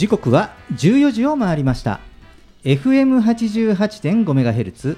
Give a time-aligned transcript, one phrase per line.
[0.00, 2.00] 時刻は14時を回りました。
[2.64, 4.96] FM88.5MHz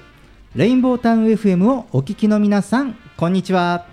[0.55, 3.85] レインボータウン FM をお聞きの皆さんこんにちは。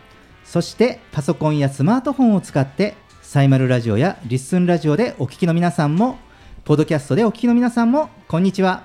[0.44, 6.16] そしてパソコンやスマートフォンを使ってサイマルラジオやリッスンラジオでお聞きの皆さんも
[6.64, 8.84] ポッドキャストでお聞きの皆さんもこんにちは。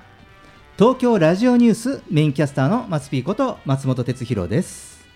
[0.76, 5.06] 東京ラジオニュースメインキャスターの松ピーこと松本哲弘です。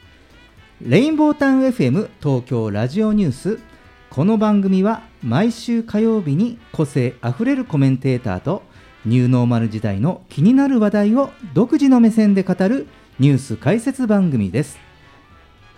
[0.81, 3.59] レインボータウン FM 東京ラジオニュース。
[4.11, 8.63] この番組は毎週火曜日に個性あふれるコメンテーターと
[9.05, 12.87] ニューノーマル時代の気になる話題を独自の目線で語る
[13.19, 14.79] ニュース解説番組です。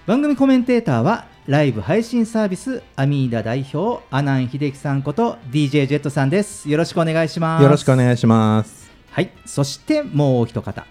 [0.06, 6.70] 番組コメンテーターはライブ配信サービスアミーダ代表阿南秀樹さんこと DJ ジェットさんです。
[6.70, 7.62] よろしくお願いします。
[7.62, 8.90] よろしくお願いします。
[9.10, 10.86] はい、そしてもうお一方。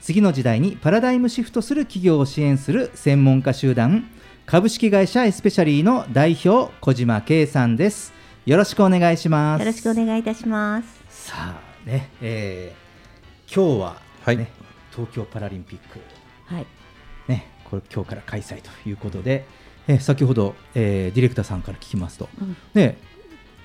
[0.00, 4.08] 次の時代にパラダイムシフトする企業を支援する専門家集団
[4.52, 8.12] 株式会社エスペシャリーの代表小島圭さんです。
[8.44, 9.60] よろしくお願いします。
[9.60, 11.00] よろしくお願いいたします。
[11.08, 14.48] さあね、えー今日は、ねはい。
[14.90, 16.00] 東京パラリンピック。
[16.54, 16.66] はい。
[17.28, 19.46] ねこれ今日から開催ということで、
[19.88, 22.54] えー先ほど、えーディレクターさんから聞きますと、うん。
[22.74, 22.98] ね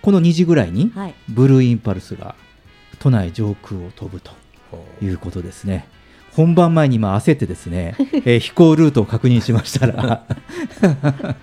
[0.02, 1.16] この2時ぐらいに、はい。
[1.28, 2.36] ブルーインパルスが
[3.00, 4.32] 都内上空を飛ぶと
[5.02, 5.86] いうことですね。
[6.38, 10.24] 本番前に今焦ってですね、 えー飛行ルートを確認しましたら、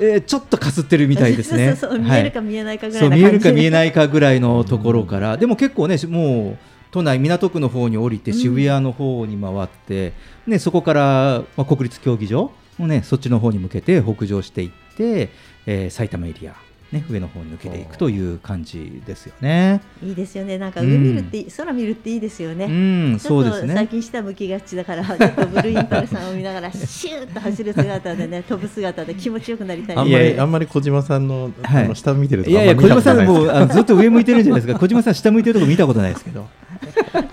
[0.00, 1.76] えーちょっとかすってるみたいですね。
[1.80, 2.20] そうそうそう見はい。
[2.22, 3.24] えるか見えないかぐらそいうな感じ。
[3.24, 6.58] 見えるか見えないかぐらいのところから、でも結構ね、もう
[6.90, 10.12] 都内、港区の方に降りて、渋谷の方に回って、
[10.46, 15.28] ね、そこから、まあ、国立競技場もね、そっちの方に向けて北上していって、
[15.66, 16.54] えー埼玉エリア、
[16.92, 19.80] ね、上の方に抜けていくという感じですよね。
[20.02, 20.58] いいですよね。
[20.58, 23.68] なんか上見るっていい、空見るっていいですよね、うん、そうですね。
[23.68, 29.96] と最近下向きがちだから、ちょっとブルーインパルさんを見ながら、 シューッと走る姿でね、飛ぶ姿で気持ちよくなりたい。
[29.96, 31.84] あんまりあんまり小島さんの,、はい。
[31.84, 36.46] あの下見てるいやいや、あんまり小島さん、見たことないもうあのずっと上向いてるじゃないですか、小島さん、下向いてるとこ見たことないですけど。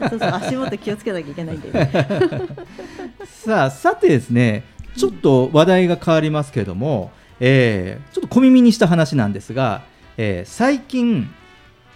[0.09, 1.91] そうそう、足元気をつけなきゃいけないんで、ね、
[3.25, 4.63] さあ、さてですね、
[4.97, 7.12] ちょっと話題が変わりますけれども、
[7.44, 9.84] えーちょっと小耳にした話なんですが、
[10.16, 11.28] えー最近、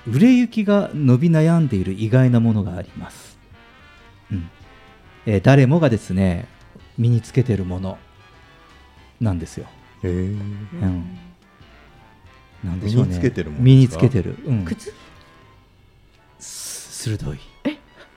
[0.07, 3.38] 売れ行きが伸び悩んでいる意外なものがあります。
[4.31, 4.50] うん
[5.28, 6.47] えー誰もがですね、
[6.97, 7.97] 身につけてるもの
[9.22, 9.67] なんですよ。
[10.03, 11.17] へーうん
[12.63, 13.09] なんでしょうね。
[13.09, 13.63] 身につけてるものですか？
[13.63, 14.38] 身につけてる。
[14.45, 14.94] うん、靴？
[16.39, 17.39] す鋭い。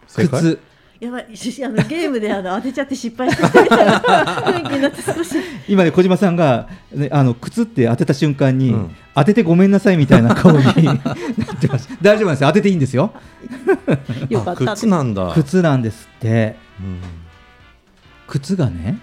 [0.06, 0.40] 正解？
[0.40, 0.60] 靴。
[1.00, 5.36] やばい、し あのゲームであの当てちゃって失敗したみたいな 雰囲気になって少し。
[5.68, 8.90] 今ね小島さんが、ね、あの靴って当てた瞬間に、うん。
[9.14, 10.98] 当ててごめんなさいみたいな顔に なっ
[11.60, 11.88] てます。
[12.00, 12.48] 大丈夫なんですよ。
[12.48, 13.12] 当てていいんですよ。
[14.28, 14.72] よかった。
[14.72, 15.32] あ靴なんだ。
[15.34, 16.56] 靴なんですって。
[16.80, 17.00] うん。
[18.28, 18.98] 靴がね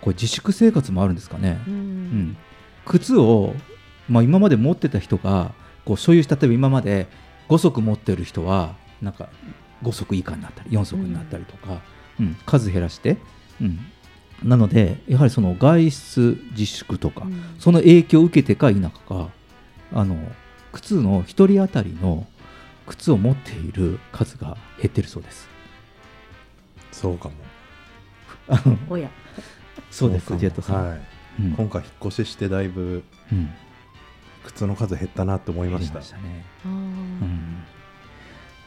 [0.00, 1.76] これ自粛生活もあるんですかね、ううん。
[1.76, 2.36] ん
[2.84, 3.54] 靴を、
[4.08, 5.52] まあ、今まで持ってた人が
[5.84, 7.06] こう所有した例えば今まで
[7.48, 9.28] 5足持ってる人はなんか
[9.82, 11.82] 5足以下になったり4足になったりとか、
[12.20, 12.36] うん。
[12.46, 13.16] 数減らして、
[13.60, 13.78] うん、
[14.42, 17.42] なのでやはりその外出自粛とか、うん。
[17.58, 19.28] その影響を受けてか否かか
[19.92, 20.16] あの
[20.72, 22.26] 靴の1人当たりの
[22.86, 25.48] 靴を持っている数が減ってるそうです。
[26.92, 27.34] そうかも。
[28.90, 29.08] おや、
[29.90, 30.88] そうですジェットさん。
[30.88, 31.00] はい。
[31.40, 31.52] うん。
[31.52, 33.02] 今回引っ越ししてだいぶ
[33.32, 33.50] うん。
[34.44, 36.00] 靴の数減ったなって思いました。
[36.00, 36.44] ね。
[36.64, 37.64] うん。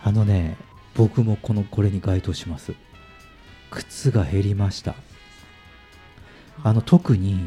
[0.04, 0.58] あのね
[0.98, 2.74] 僕もこのこれに該当します。
[3.70, 4.96] 靴が減りました。
[6.64, 7.40] あの特に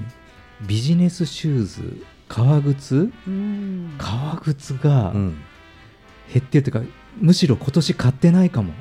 [0.62, 5.42] ビジネスシューズ革靴うん革靴が、うん。
[6.32, 8.72] 減ってるというかむしろ今年買ってないかも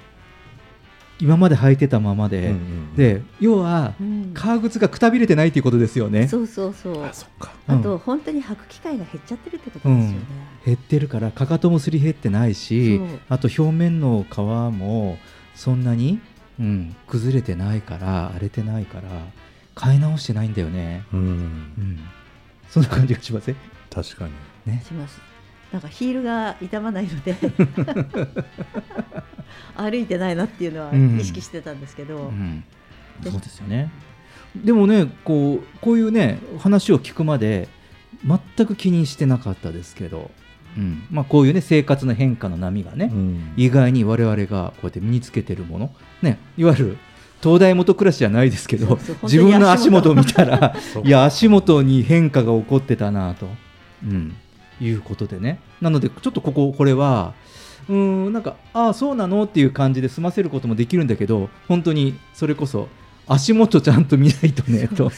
[1.19, 7.03] 今まで履いてたままで、うんうんで要はうん革靴がくたびれてないということですよねそうそうそう。
[7.03, 7.51] あ、そっか。
[7.67, 10.25] あと、本当に履く機会が減っちゃってるってことですよね。
[10.65, 12.99] 減ってるからかかともすり減ってないし
[13.29, 15.17] あと表面の皮も
[15.55, 16.19] そんなに、
[16.59, 19.09] うん、崩れてないから荒れてないから
[19.75, 21.19] 買い直してないんだよね、うん。
[21.19, 21.99] うん、
[22.69, 23.55] そんな感じがしません？
[23.89, 24.31] 確かに。
[24.65, 25.28] ねします。
[25.71, 27.35] なんかヒールが傷まないので
[29.75, 31.19] 歩いてないなっていうのはうん。
[31.19, 32.63] 意識してたんですけど、うん。
[33.23, 33.91] そうですよね。
[34.55, 37.69] でもねこうこういうね話を聞くまで
[38.25, 40.31] 全く気にしてなかったですけど、
[40.75, 41.03] うん。
[41.11, 43.53] まあ、こういうね生活の変化の波がね、うん。
[43.55, 46.97] 意外に我々がこうやって身につけてるもの、ね、いわゆる
[47.41, 53.47] 東大元暮らしじゃないですけどそうそう自分の足元を見たら いや足元に変化が起こってたなと、
[54.03, 54.35] うん、
[54.81, 55.59] いうことでね。
[55.81, 57.33] なのでちょっとこここれは
[57.87, 62.87] うーんなんかああそうなのっていう感じで済ませることもできるんだけど本当にそれこそ
[63.29, 65.11] 足元ちゃんと見ないとねと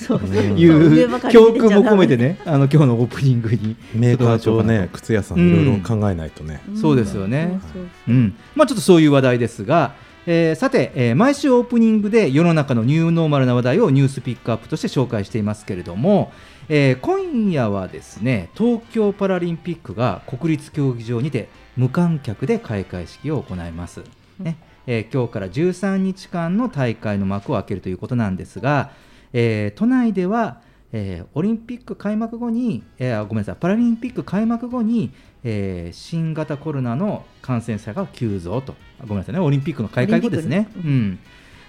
[0.58, 6.78] いう教訓も込めてねあの今日のオープニングにメーカー上ね靴屋さんいろいろ考えないとね、ん。
[6.78, 7.62] そうですよね。
[8.08, 8.36] うん。
[8.54, 9.94] まあ、ちょっとそういう話題ですが、
[10.26, 16.34] えーさて、えー毎週オープニングで世の中のニューノーマルな話題をニュースピックアップとして紹介していますけれども、
[16.74, 24.04] えー今夜はですね東京パラリンピックが国立競技場にて無観客で開会式を行います。
[24.40, 24.56] ね。
[24.88, 28.92] えー今日から13日間の大会の幕を開けるということなんですが、
[29.34, 30.62] えー都内では、
[30.94, 35.12] えーオリンピック開幕後に、えーあごめんなさいパラリンピック開幕後に、
[35.44, 38.76] えー新型コロナの感染者が急増と。
[39.02, 39.42] あごめんなさいね。
[39.42, 40.70] オリンピックの開会後ですね。
[40.78, 41.20] うん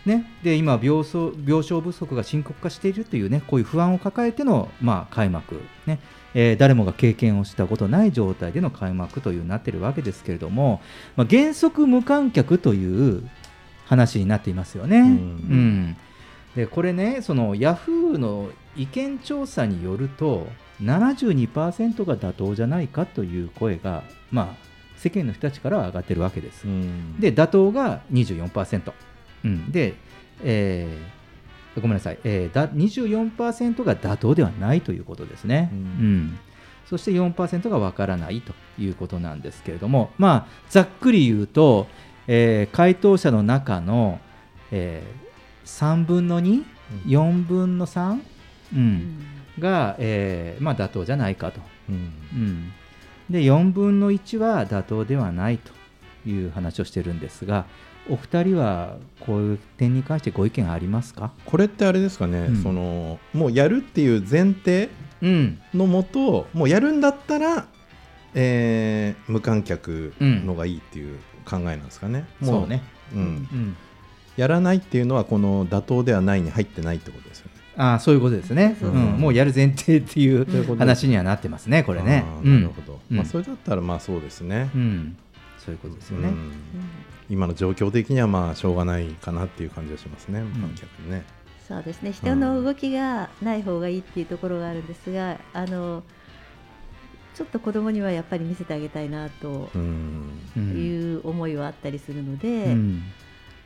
[0.04, 6.00] ね、で今病床、病床不足が深刻化しているという、ね、こういう不安を抱えての、まあ、開幕、ね。
[6.34, 10.80] えー誰もが経験をしたことない状態での開幕というなっているわけですけれども、
[11.14, 13.28] まあ、原則無観客という
[13.84, 14.98] 話になっていますよね。
[14.98, 15.06] うん。
[15.06, 15.96] うん。
[16.56, 20.48] でこれね、そのヤフーの意見調査によると、
[20.82, 26.66] 72%が妥当じゃないかという声が、まあ、世間の人たちからは上がってるわけです。
[26.66, 27.20] うん。
[27.20, 28.92] で妥当が24%、
[29.44, 29.94] うん、で、
[30.42, 35.82] えーごめんなさい、えーだ24%が妥当ではないということですね、ううん。
[36.26, 36.38] ん
[36.84, 41.86] そして4%がわからないということなんですけれども、まあ、ざっくり言うと、
[42.26, 44.20] えー回答者の中の、
[44.70, 45.02] え
[45.64, 46.62] 3分の2、
[47.06, 48.20] 4分の3、う、
[48.74, 48.82] うん。
[48.82, 49.26] ん
[49.58, 51.60] が、えーまあ、妥当じゃないかと。
[51.88, 51.94] うん。
[51.94, 52.72] うん、
[53.30, 55.72] で4分の1は妥当ではないと
[56.28, 57.66] いう話をしてるんですが
[58.10, 62.62] お二人はこういう点に関してご意見ありますか、これってあれですかね、うん。
[62.62, 64.88] そのもうやるっていう前提
[65.20, 65.60] うん。
[65.72, 67.66] のもともうやるんだったら、
[68.34, 72.82] えー無観客のがいいっていう考えなんですかね、もそうね、
[73.14, 73.76] うん、うん、
[74.36, 77.52] やらないっていうのはこの妥当ではないに入ってないってことですよね。
[77.76, 78.96] ああそういうことですね、そううん。
[79.18, 82.24] もうやる前提っていう話にはなってますねこれね。
[82.42, 83.16] なるほど、うん。
[83.16, 85.16] まあ、それだったらまあそうですね、うん、
[85.58, 86.52] そういうことですよね、うん
[87.30, 91.24] 今の状況的にはまあしょうがないかなっていう感じがしますね、無観客ね。
[91.66, 92.12] そうですね。
[92.12, 96.02] 人の動きがない方がいいっていうところがあるんですが、あの
[97.34, 100.38] ちょっと子供にはやっぱり見せてあげたいなとうん。
[100.56, 103.02] うんいう思いはあったりするのうで、ん。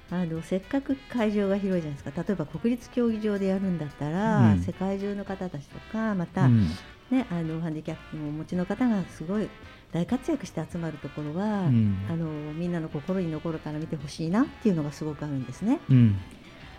[0.08, 2.22] あのせっかく会場が広いじゃないですか。
[2.22, 4.62] 例えば国立競技場でやるんだったら、うん。
[4.62, 6.68] 世界中の方たちとかまた、うん。
[7.10, 9.48] ね、あのハンディキャップをお持ちの方がすごい
[9.96, 11.96] 大活躍して集まるところは、うん。
[12.10, 15.80] あのみんなの心に残るから見てほしいなっていうのがすごくあるんですね。
[15.88, 16.20] うん。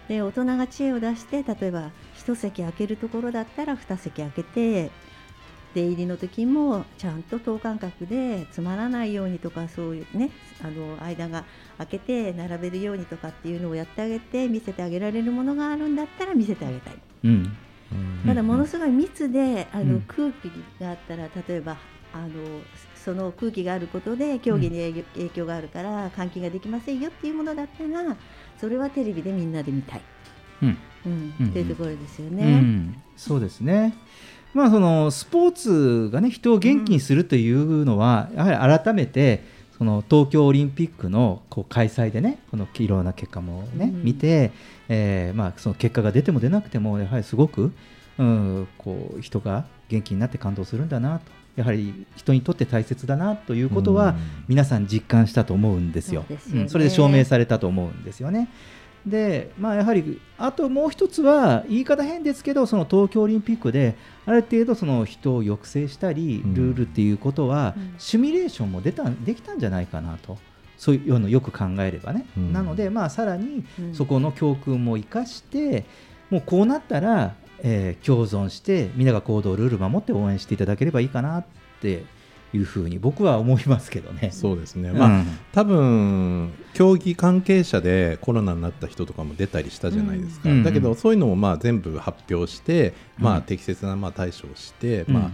[0.07, 4.91] で大人が知恵を出して例えば一席空けるところだったら二席空けて
[5.73, 10.29] 出入りの時もちゃんと等間隔でつまらないようにとかそういうね
[10.63, 11.43] あの間が
[11.77, 16.93] 空けて並べるようにとかっていうのをやってあげて見せてあげられるものがあるんだったら見せてあげたい。
[17.25, 17.57] うん。
[18.25, 20.01] ただものすごい密であの、うん。
[20.07, 21.77] 空気があったら例えば
[22.13, 22.29] あの
[23.07, 28.17] その空気があることで競技に影響があるから換気ができませんよっていうものだったら
[28.59, 30.01] それはテレビでみんなで見たい、
[30.61, 30.77] うん。
[31.05, 31.33] うん。
[31.39, 32.59] うんっていうところですようね。
[32.59, 33.95] ん、そうですね。
[34.53, 39.45] まあそのスポーツがね人を元気にするというのは、やはり改めて
[39.77, 44.03] その東京オリンピックのこう開催でねこのいろんな結果もね、うん。
[44.03, 44.51] 見て、
[44.89, 47.71] えーまあその結果が出ても出なくてもやはりすごく、
[48.17, 51.36] うん、こう人が元気になって感動するんだなと。
[51.57, 54.15] やはり人にとって大切だなということは、うん。
[54.47, 56.23] 皆さん実感したと思うんですよ。
[56.29, 56.61] そすよね。
[56.61, 56.69] うん。
[56.69, 58.47] それで証明されたと思うんですよね。
[59.07, 63.95] で、まあ、やはりあともう一つは言い方変ですけどその東京オリンピックで
[64.25, 66.53] ある程度その人を抑制したりうん。
[66.53, 67.95] ルールっていうことは、うん。
[67.97, 70.37] シミュレーションも出たできたんじゃないかなと。
[70.77, 72.53] そういうのをよく考えればね、うん。
[72.53, 73.95] なので、まあ、さらにうん。
[73.95, 75.85] そこの教訓も生かして
[76.29, 81.45] もうこうなったら、えー共存してみんなが行動ルール守って応援していただければいいかなっ
[81.81, 82.03] て
[82.53, 84.29] いうふうに僕は思いますけどね。
[84.31, 84.97] そうですね、うん。
[84.97, 90.63] まあ、多分競技関係者でコロナになった人とかも出たりしたじゃないですか、うん。
[90.63, 95.13] だけどそういうのもまあ全部発表して、まあ、うん適切なまあ対処をして、うん。
[95.13, 95.31] まあ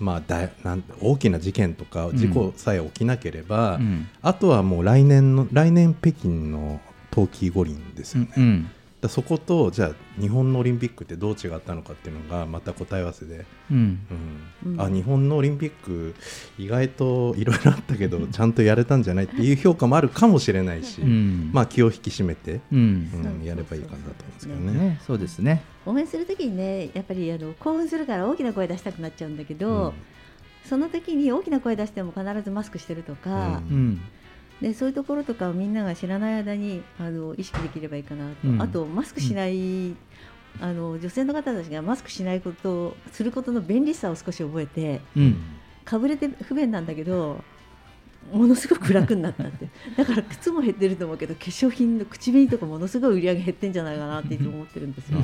[0.00, 4.08] まあ、だなん大きな事件とか事故さえ起きなければ、うん。
[4.22, 8.70] あとはもう来年の来年北京の冬季五輪ですよね、うん
[9.00, 14.06] だそことじゃあ日本のオリンピックってどう違ったのかっていうのがまた答え合わせで、うん。
[14.64, 14.72] うん。
[14.74, 14.80] うん。
[14.80, 16.14] あ日本のオリンピック
[16.58, 21.50] 意外といろいろあったけどちゃんとやれたんじゃないっていう評価もあるかもしれないし、うん。
[21.52, 23.10] まあ気を引き締めて、うん。
[23.38, 24.72] うんやればいいかなと思うんですけどね。
[24.72, 25.62] ね、そうですね。
[25.86, 29.94] 応援するときにねやっぱりあの興奮するから大きな声出したくなっちゃうんだけど、
[30.66, 33.76] その時に大きな声出しても必ずマスクしてるとか、うん。
[33.76, 34.00] うん
[34.60, 38.62] でそういうところとかをみんなが知らない間にあの意識できればいいかなと、うん。
[38.62, 39.94] あとマスクしない、
[40.60, 45.36] あの女性の方たちがマスクしないことをすることの便利さを少し覚えてうん。
[45.84, 47.42] かぶれて不便なんだけど
[48.32, 49.68] ものすごく楽になったって。
[49.96, 55.18] だから靴も減ってると思うけど化粧品の口紅とかものすごい売り上げ減ってんじゃないかなっていつも思ってるんですよ。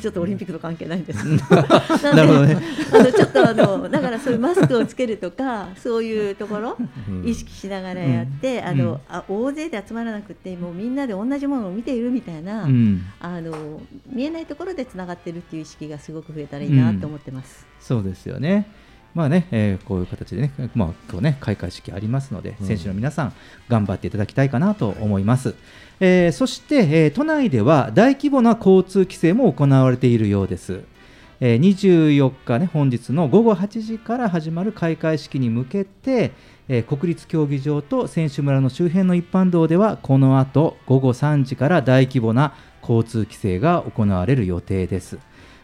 [0.00, 1.24] ちょっとオリンピックと関係ないんです。
[1.26, 2.56] なんで。
[2.92, 6.76] あのちょっとあのだからそういうマスクをつけるとかそういうところ
[7.08, 7.28] うん。
[7.28, 9.00] 意識しながらやって、あの、うん。
[9.08, 17.66] あ大勢で集まらなくてもうみんなで同じものを見ているみたいな、うん、あの見えないところでつながってるっていう意識がすごく増えたらいいなと思ってます。
[17.80, 18.66] そうですよね。
[19.14, 23.32] まあね、えーこういう形でね、まあ今日ね開会式ありますので、うん選手の皆さん
[23.68, 25.54] 頑張っていただきたいかなと思います。
[26.00, 30.82] えーそして、えー都内では大規模な交通規制も行われているようです。
[31.40, 36.32] えー24日ね本日の午後8時から始まる開会式に向けて、
[36.68, 45.18] えー国立競技場と選手村の周辺の一般道ではこの後午後3時から大規模な交通規制が行われる予定です。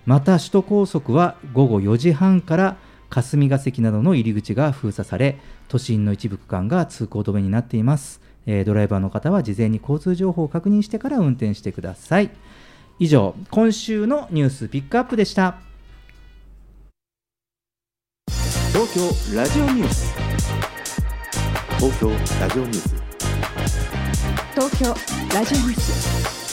[0.06, 2.76] また首都高速は午後4時半から
[3.14, 12.30] 霞が関などの入り口が封鎖され都心の一部区間が通行止めになっています、えードライバーの方は事前に交通情報を確認してから運転してください。
[12.98, 15.56] 以上今週のニュースピックアップでした。
[18.72, 20.14] 東京ラジオニュース。
[21.76, 22.94] 東京ラジオニュース。
[24.54, 24.86] 東京
[25.34, 26.43] ラジオニュース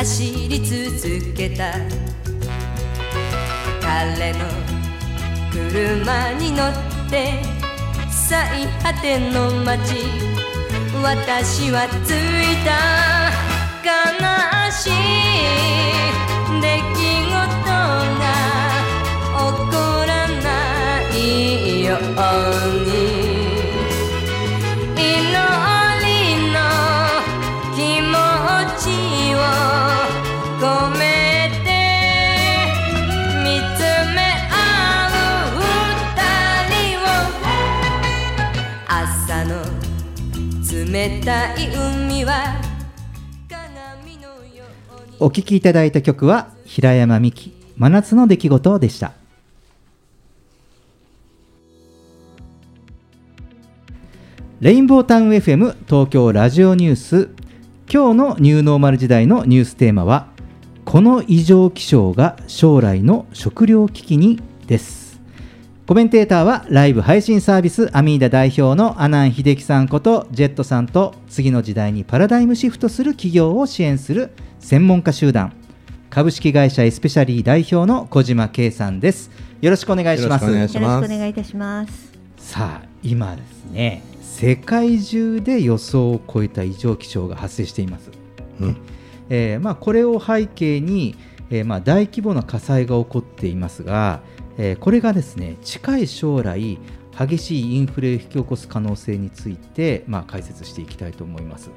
[0.00, 1.74] 走り続けた。
[3.82, 4.38] 彼の
[5.52, 6.72] 車に乗っ
[7.10, 7.42] て
[8.10, 9.96] 最果ての街
[11.02, 12.70] 私は着いた。
[13.84, 15.99] 悲しい。
[41.20, 42.60] たい海は
[43.48, 44.64] 鏡のよ
[45.06, 49.12] うにお聴きいただいた曲は平山美樹真夏の出来事でした。
[54.60, 57.30] レインボータウン FM 東京ラジオニュース。
[57.90, 60.28] 今日のニューノーマル時代のニューステーマは
[60.84, 65.09] この異常気象が将来の食糧危機にです。
[65.90, 74.30] コメンテーターはライブ配信サービスアミーダ代表の阿南秀樹さんことジェットさんと次の時代にパラダイムシフトする企業を支援する
[74.60, 75.52] 専門家集団
[76.08, 80.44] 株式会社エスペシャリー代表の小島圭さんですよろしくお願いします。
[80.44, 82.12] よろしくお願いいたします。
[82.36, 88.12] さあ今ですね世界中で予想を超えた異常気象が発生しています、
[88.60, 88.76] うん。
[89.28, 91.16] えーまあ、これを背景に、
[91.50, 94.20] えーまあ、大規模な火災が起こっていますが、
[94.62, 96.78] えーこれがですね近い将来
[97.18, 101.70] 激しいインフレを引き起こす可能性について、まあ、解説していきたいと思います。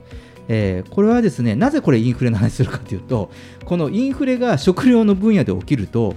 [0.50, 3.32] えーこれはですねなぜこれインフレの話するかというと
[3.64, 6.16] このインフレが食料の分野で起きると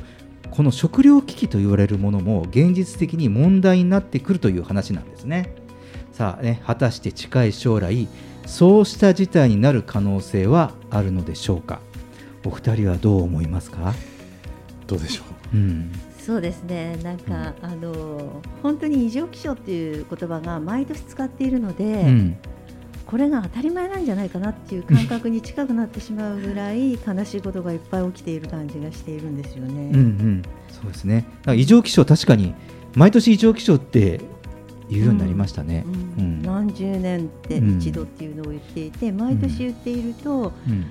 [0.50, 5.54] この食料危機と言われるものも現実的に問題になってくるという話なんですね。
[6.12, 8.08] さあね果たして近い将来
[8.46, 11.80] そうした事態になる可能性はあるのでしょうか？
[12.44, 13.92] お二人はどう思いますか、
[14.86, 15.92] どうでしょうん
[16.26, 16.98] そうですね。
[17.04, 22.38] なんか、あの本当に異常気象っていう言葉が毎年使っているので、うん
[23.06, 29.90] これが当たり前なんじゃないかなっていう感覚に近くなってしまうぐらい悲しいことがいっぱい起きている感じがしているんですよね。
[29.92, 31.24] うんうん、そうですね。
[31.54, 32.52] 異常気象確かに
[32.96, 34.20] 毎年異常気象って
[34.90, 35.84] 言うようになりましたね。
[35.86, 40.86] うんうん何十年って一度っていうのを言っていて、毎年言っていると、うん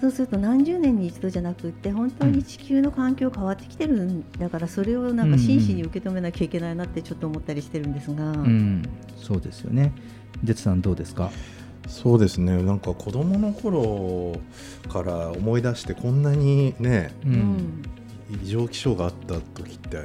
[0.00, 8.82] そうすると何十年に一度じゃなくって本当に地球の環境変わってきてるんだからそれをなんか真摯に受け止めなきゃいけないなってちょっと思ったりしてるんですが、うん、
[9.16, 9.92] そうですよね。
[10.42, 11.30] デツさんどうですか？
[11.88, 12.62] そうですね。
[12.62, 12.92] なんか？
[12.94, 14.38] 子供の頃
[14.92, 17.34] から思い出してこんなにねううん。
[17.34, 17.82] ん
[18.42, 19.98] 異常気象があった時って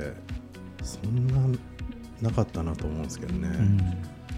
[0.83, 1.57] そんな
[2.21, 3.49] なかったなと思うんですけどね、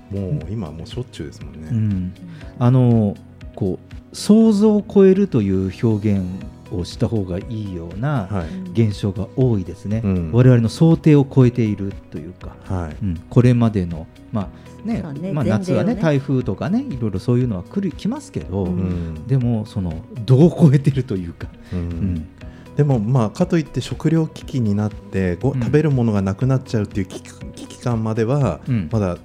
[0.10, 2.14] もう今もうしょっちゅうですもんね、うん、
[2.60, 3.14] あの
[3.56, 6.24] こう想像を超えるという表現
[6.72, 8.70] をした方がいいようなはい。
[8.72, 10.32] 現象が多いですね、うん。
[10.32, 12.96] 我々の想定を超えているというか、はい。
[13.04, 16.02] うん、これまでの、まあねねまあ、夏は、ね、ね。
[16.02, 19.14] 台風とかねいろいろそういうのは来る来ますけど、ううん。
[19.16, 19.94] んでもその
[20.26, 21.80] 度を超えてるというか、うん。
[21.80, 22.28] うん。
[22.76, 25.60] でもまあかといって食糧危機になってごうん。
[25.60, 28.90] 食べるものがなくなっちゃうっていう危機危機感まではうん。
[28.92, 29.18] まだ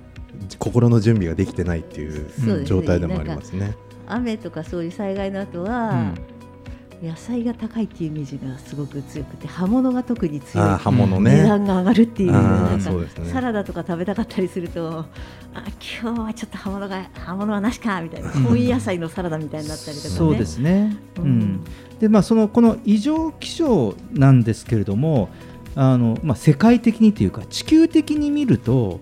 [0.58, 3.75] 心の準備ができてないっていう状態でもありますね。
[4.09, 6.12] 雨とかそういう災害の後は、
[7.03, 10.79] 野菜が高いっていうイメージがすごく強くて葉物が特に強い。
[10.79, 11.43] 葉物値ね。
[11.45, 12.81] 段が上がるっていうね。
[13.31, 15.07] サラダとか食べたかったりすると
[15.55, 15.65] あ
[16.03, 18.55] 今日はちょっと葉物が葉物はなしかみたいなうん。
[18.55, 20.15] 根野菜のサラダみたいになったりとかね。
[20.17, 20.97] そうですね。
[21.19, 21.29] ううん。
[21.29, 21.65] ん
[22.00, 25.29] でまあそのこの異常気象なんですけれども、
[25.77, 28.99] あのまあ世界的にというか地球的に見ると、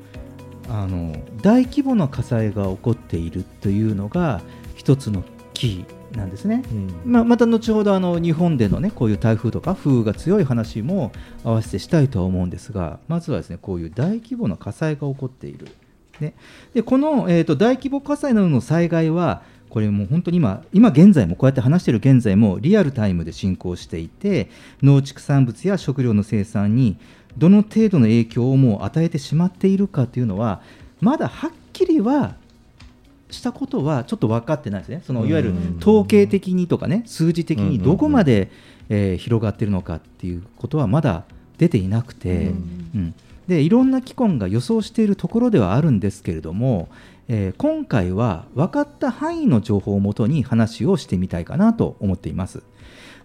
[0.68, 4.42] あの大規模な火災が起こっているというのが
[4.86, 6.62] 一つのキーなんですね。
[6.70, 7.00] うん。
[7.04, 11.10] まあ、また後ほどあの日本での、ね、こういう台風とか風雨が強い話も
[11.42, 15.66] 合わせてしたいとは思うんですがまずはですねこういう大規模な火災が起こっている、
[16.20, 16.34] ね、
[16.72, 24.48] でこの、えー、と大規模火災などの災害はこれもう本当に今今現在もこうやって話している現在もリアルタイムで進行していて
[24.84, 26.96] 農畜産物や食料の生産に
[27.36, 30.62] どの程度の影響をもう与えてしまっているかというのは
[31.00, 32.36] まだはっきりは
[33.30, 38.50] したことはちょっと分かってないですね、そのいわゆるうん統計的にとかね、数字的にどこまで、
[38.88, 41.24] えー広がっているのかっていうことはまだ
[41.58, 42.90] 出ていなくて、うん。
[42.94, 43.14] うん。
[43.48, 46.88] でいろんな機関が予想しているところではあるんですけれども、
[47.28, 52.62] えー今回は分かった範囲の情報をもとに話をしてみたいかなと思っています。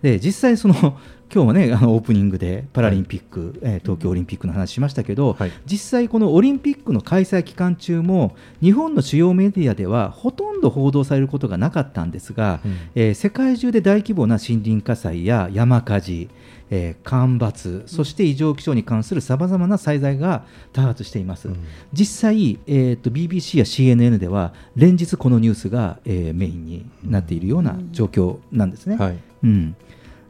[0.02, 0.98] で実際その
[1.34, 5.52] 今日もねあのオープニングでパラリンピック、えー東京オリンピックの話しましたけど、はい。
[5.66, 12.78] 実際このオリンピックの開催期間中も日本の主要メディアではほとんど報道されることがなかったんですが、うん。
[12.96, 16.30] えー世界中で大規模な森林火災や山火事、
[16.70, 21.58] えー干ばつそして異常気象に関するさまざまな災害が多発しています、うん。
[21.94, 28.98] 実際、えー、と BBC や CNN では連日このニュースが、えーメインになっているような状況なんですね。
[28.98, 29.18] はい。
[29.44, 29.76] うん、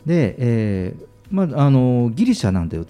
[0.06, 2.84] で、えーまあ、あのギリシャなんでは、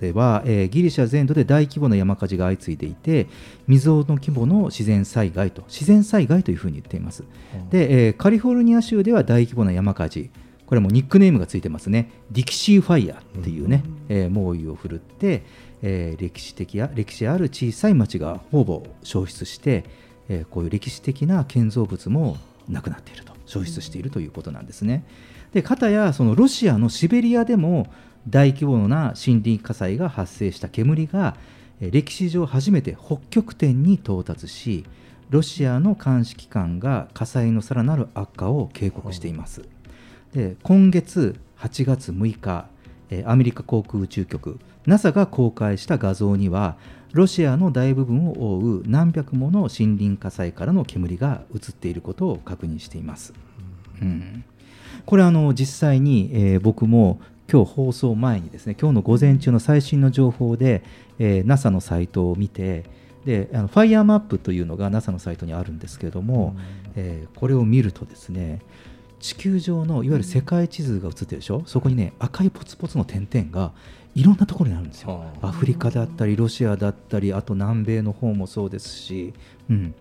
[0.45, 3.27] えーギリシャ全土で大規模な山火事が相次いでいて
[3.67, 7.23] 未曾有の規模の自然災害と自然災害というふうに言っています。
[7.69, 10.31] で、えーカリフォルニア州では大規模な山火事
[10.65, 15.43] これはもうニックネームがついてますねディキシーファイヤーっていうね、えー猛威を振るって、
[15.83, 19.83] えー歴史的や歴史ある小さい町がほぼ消失して、
[20.29, 25.03] えーこういう歴史的な建造物もなくなっていると消失しているということなんですね。
[25.53, 27.87] でかたやそのロシアのシベリアでも
[28.27, 31.35] 大規模な森林火災が発生した煙が
[31.79, 34.85] 歴史上初めて北極点に到達し
[35.29, 39.63] ロシアの監視機関が火災のさらなる悪化を警告しています。
[40.33, 42.67] で今月8月6日、
[43.25, 46.77] アメリカ航空宇宙局 NASA が公開した画像には
[47.13, 53.33] ロシアの大部分を覆う何百もの森林火災からの煙が映っていることを確認しています。
[54.01, 54.43] うん
[55.05, 57.19] これあの実際に、えー僕も
[57.51, 60.83] 今日放送前にですね今日の午前中の最新の情報で、
[61.19, 62.85] えー NASA のサイトを見て
[63.25, 66.55] であのファイヤーマップというのが NASA のサイトにあるんですけれども、
[66.95, 68.61] えーこれを見るとですね
[69.19, 73.71] 地球上のいわゆる世界地図が映ってるでしょ、そこにね赤いポツポツの点々が
[74.15, 75.19] いろんなところにあるんですよ。
[75.41, 79.33] はアフリカだったりロシアだったりあと南米の方もそうですし、
[79.69, 79.93] うん、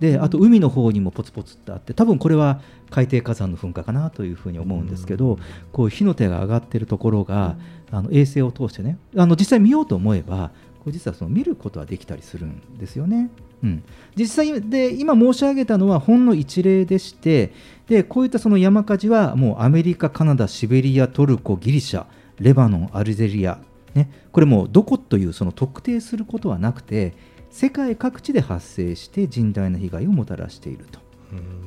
[0.00, 5.38] であと海の方にもポツポツってあって多分これは海底火山の噴火かなというふうに思うんですけど、
[5.72, 7.56] こういう火の手が上がってるところが、
[7.90, 13.30] あの衛星を通してねあの実際見ようと思えばこれ実はその見ることはできたりするんですよね。
[13.62, 13.82] うん、
[14.14, 17.54] 実際で今申し上げたのはほんの一例でして
[17.88, 22.04] でこういったその山火事はもうアメリカ、カナダ、シベリア、トルコ、ギリシャ、
[22.38, 23.58] レバノン、アルジェリア、
[23.94, 27.14] ね、これもどこというその特定することはなくて
[27.54, 30.98] 世界各地で発生して甚大な被害をもたらしていると。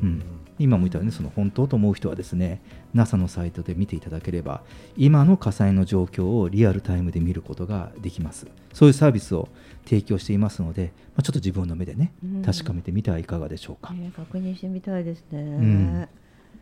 [0.01, 0.21] うん。
[0.59, 2.61] 今も言ったようにその本当と思う人はですね
[2.93, 4.63] NASA のサイトで見ていただければ
[4.97, 8.47] 今の火災の状況をリアルタイムで見ることができます。
[8.73, 9.47] そういうサービスを
[9.85, 12.41] 提供していますので、まあ、ちょっと自分の目でねうん。
[12.41, 15.39] 確かめてみてはいかがでしょうか、ね確認してみたいですね。
[15.41, 16.09] ん。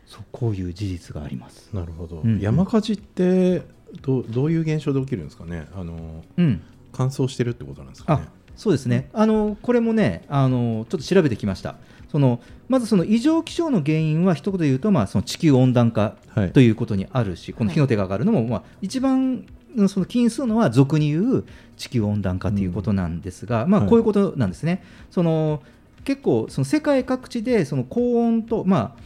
[0.06, 1.68] そうこういう事実があります。
[1.72, 3.62] なるほど、うん山火事って
[4.02, 5.66] どうどういう現象で起きるんですかね？
[5.74, 6.62] あのうん。
[6.92, 9.08] 乾燥してるってことなんですかあねそうですね。
[9.12, 11.76] あのこれもねあのちょっと調べてきました。
[12.10, 16.52] そのまずその異常気象の原因は一言で言うと、まあ、その地球温暖化はい。
[16.52, 19.46] ということにあるし、この火の手が上がるのも、まあ、一番
[19.88, 21.44] その起因するのは俗に言う
[21.76, 23.90] 地球温暖化ということなんですが、まあ、はい。
[23.90, 24.82] こういうことなんですね。
[25.10, 25.62] その
[26.04, 29.02] 結構その世界各地でその高温と、まあ、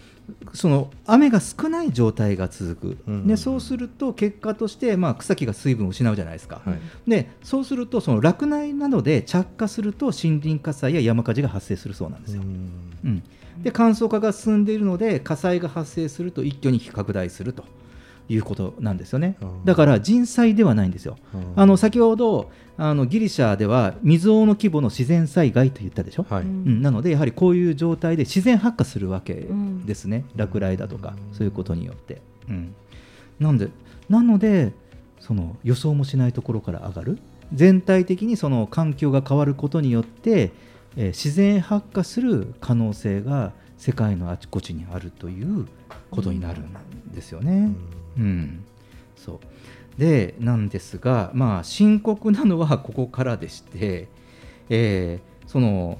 [0.52, 3.26] その雨が少ない状態が続く、うん。
[3.26, 6.78] でそうすると結果として、まあ、草木が水分を失うじゃないですか、はい。
[7.08, 12.42] でそうするとその落雷などで着火すると森林火災や山火事が発生するそうなんですよ。
[12.42, 12.70] うん。
[13.04, 13.22] うん、
[13.62, 17.64] で乾燥化が進んでいるので火災が発生すると一挙に拡大すると
[18.30, 19.36] いうことなんですよね。
[19.64, 21.16] だから人災ではないんですよ。
[21.56, 29.46] あの先ほどあのギリシャでは未曾有の規模の自然災害と言ったでしょ、はい、うん、なのでやはりこういう状態で自然発火するわけ
[29.84, 31.34] ですね、落雷だとかうん。
[31.34, 32.74] そういうことによって、うん、
[33.40, 33.68] なんで
[34.08, 34.72] なので
[35.18, 37.18] その予想もしないところから上がる。
[37.52, 40.52] 全体的にその環境が変わることによって、
[40.96, 45.66] えー自然発火する可能性が世界のあちこちにあるという
[46.10, 46.72] ことになるん
[47.12, 47.52] ですよね。
[47.52, 47.76] うん、
[49.16, 50.00] そう。
[50.00, 54.08] でなんですが、まあ、深刻なのはここからでして、
[54.68, 55.98] えーその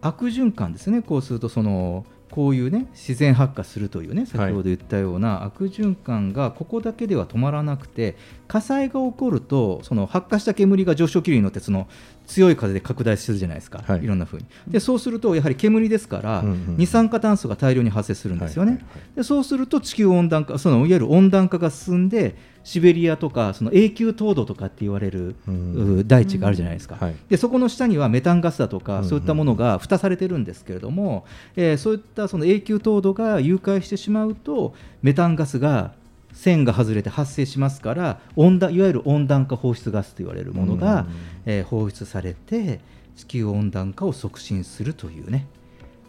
[0.00, 11.86] 悪循環ですね、こうするとそのこういうね自然発火するというね先ほど言ったような悪循環がここだけでは止まらなくて火災が起こるとその発火した煙が上昇気流に乗ってその
[12.28, 14.04] 強い風で拡大するじゃないですか、はい。
[14.04, 14.44] いろんな風に。
[14.68, 19.16] でそうするとやはり煙ですから、うんうん二酸化炭素が大量に発生するんですよね、はいはいはい。
[19.16, 27.14] でそうすると地球温暖化そのいわゆる温暖化が進んでシベリアとかその永久凍土とかって言われる、うんう大地があるじゃないですか、はい。
[27.30, 31.24] でそこの下にはメタンガスだとか、うんうんそういったものが蓋されてるんですけれども、
[31.56, 35.92] えーそういったその永久凍土が融解してしまうとメタンガスが
[36.32, 41.06] 線が外れて発生しますから温暖いわゆる温暖化放出ガスと言われるものが、うん。
[41.46, 42.80] えー放出されて
[43.16, 45.46] 地球温暖化を促進するというね。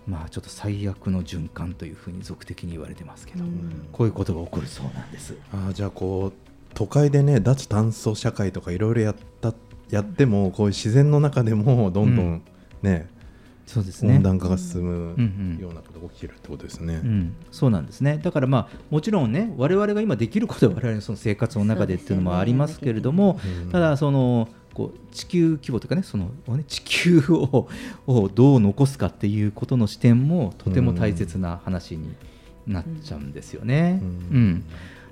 [0.05, 3.43] まあちょっと最悪の循環というふうに俗的に言われてますけど、
[3.91, 5.35] こういうことが起こるそうなんです。
[5.51, 6.33] あーじゃあこう
[6.73, 9.53] 都会でね脱炭素社会とかいろいろやった
[9.89, 12.41] やってもこういう自然の中でもどんどうんん。
[12.81, 13.07] ね、
[13.69, 14.15] そうですね。
[14.15, 15.61] 温暖化が進むうんうん。
[15.61, 17.01] ようなことが起きてるってことですね。
[17.03, 18.17] うん、そうなんですね。
[18.17, 23.69] だからまあもちろんね我々が今できることは我々のその生活の中でっていうのもありますけれども、うん。
[23.69, 27.67] ただそのこう地球規模というかねそのね地球を
[28.07, 32.15] をどう残すかっていうことの視点もとても大切な話に
[32.65, 33.99] なっちゃうんですよね。
[34.01, 34.07] うん。
[34.07, 34.63] うん。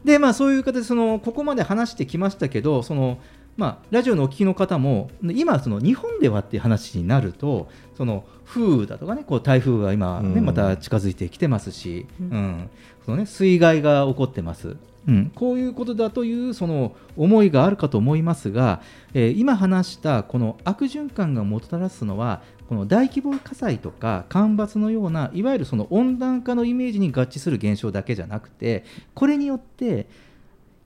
[0.04, 3.20] でまあそういう形でそのここまで話してきましたけどその
[3.58, 7.68] まあ、ラジオのお聞きの方も今その日本ではっていう話になると
[7.98, 10.46] その風雨だとかねこう台風が今、ねうん。
[10.46, 12.30] また近づいてきてますし、ううん。
[12.30, 12.70] ん
[13.06, 14.76] そのね、水害が起こってます、
[15.08, 18.82] うん、こういうことだというその思いがあるかと思いますが、
[19.14, 28.84] えー今話したこの悪循環がもたらすのはこの大規模火災とか干ばつのようないわゆるその温暖化のイメージに合致する現象だけじゃなくて
[29.14, 30.08] これによって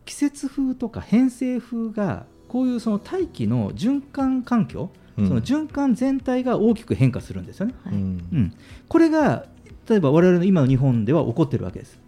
[0.05, 7.73] 季節風とか偏西風がこういうその大気の循環環境、うんその循環全体が大きく変化するんですよね。
[7.83, 8.01] はいうん。
[8.01, 8.03] う
[8.37, 8.53] ん、
[8.87, 9.45] これが
[9.89, 11.99] 例えば我々の今の日本では起こってるわけです。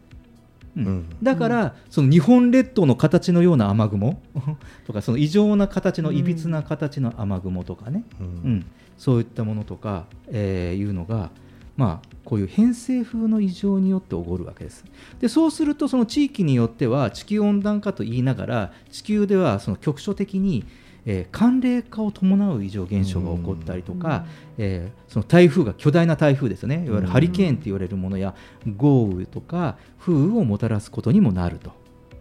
[0.77, 0.85] うん。
[0.85, 1.05] うん。
[1.21, 4.21] だから、その日本列島の形のような雨雲
[4.87, 8.65] とかその異常な形のいびつな形の雨雲とかね、ううんん。
[8.97, 11.31] そういったものとか、えーいうのが、
[11.75, 14.85] まあ、こういう偏西風の異常によって起こるわけです。
[15.19, 20.63] でそうするとその地域によっては地球温暖化と言いながら地球ではその局所的に、
[21.05, 24.25] えー寒冷化を伴う異常現象が起こったりとか、
[24.57, 26.85] えーその台風が巨大な台風ですよね。
[26.85, 28.33] いわゆるハリケーンって言われるものや
[28.77, 31.71] 豪雨とか風雨をもたらすことにもなると。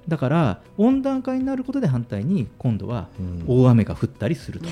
[0.08, 3.44] だから温暖化になることで反対に今度はうん。
[3.46, 4.68] 大雨が降ったりすると、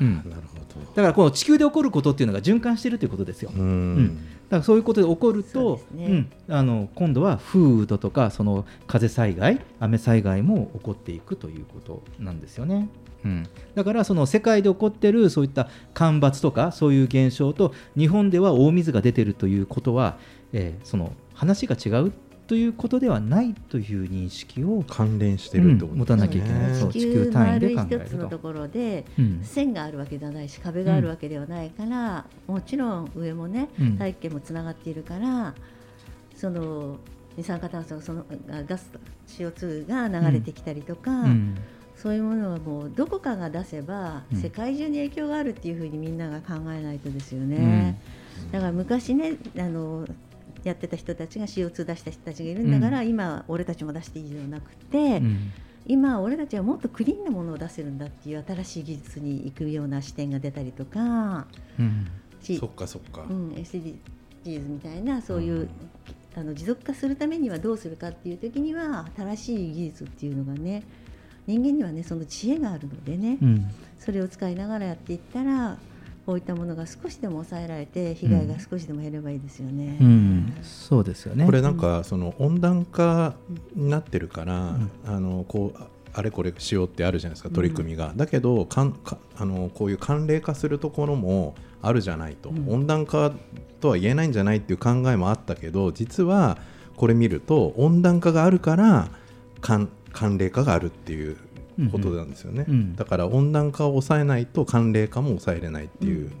[0.00, 0.16] うん。
[0.16, 0.58] なるほ
[0.94, 3.50] だからこの地球で起こることっていうのが循環しているということですよ。
[3.54, 3.62] ど。
[3.62, 4.18] ううん
[4.50, 12.88] からそういうことで起こるとねうん、あの今度は風雨だとかその風災害雨災害も起こっていくということなんですよね。
[13.24, 20.18] うん、だからその世界で起こっているそういった干ばつとかそういう現象と日本では大水が出てるということは、
[20.52, 22.12] えーその話が違う
[22.48, 26.74] ということではないという認識を関連してるってことうん持たなきゃいけない。
[26.74, 28.06] そう地地球球単位で考えると。
[28.06, 29.40] つのところで、うん。
[29.44, 33.98] 線があるわけではないし壁があるわけではないから、もちろん上もねうん。
[33.98, 35.54] 大気圏もつながっているから
[36.34, 36.96] その
[37.36, 38.90] 二酸化炭素そのあガス
[39.26, 41.54] CO2 が流れてきたりとか、うん。
[41.96, 44.40] そういうものはもうどこかが出せば、うん。
[44.40, 48.00] 世界中に影響があるっていうふうにみんなが考えないとですよね。
[48.52, 50.06] だから昔ねあの
[50.64, 55.52] やってた人たちが CO2 出した人たちがいるんだから、今俺たちも出していいではなくて、うん。
[55.86, 61.46] 今俺たちはもっとクリーンなものを出せるんだっていう新しい技術に行くような視点が出たりとか、
[61.78, 62.06] うん。
[62.42, 65.68] しそっかそっか、うん、SDGs みたいなそういう、
[66.36, 70.84] あの持続化するためにはどうするかっていう時には新しい技術っていうのがね
[71.48, 73.70] 人間にはねその知恵があるのでね、うん。
[73.98, 75.78] それを使いながらやっていったら
[76.28, 79.96] こういったものが少しでも抑えられて被害が少しでも減ればいいですよね。
[79.98, 81.46] うんそうですよね。
[81.46, 83.34] これなんかその温暖化
[83.74, 92.68] になってるから、あのこうああれこれしようってあるじゃないですか取り組みが、だけどかんかあのこういう寒冷化するところもあるじゃないと、うん。
[92.68, 93.32] 温暖化
[93.80, 96.58] とは言えないんじゃないっていう考えもあったけど実は
[96.96, 99.08] これ見ると温暖化があるから
[99.62, 101.38] 寒寒冷化があるっていう
[101.92, 106.32] ことなんですよね、うんうんだから温暖化を抑えないと寒冷化も抑えれないっていう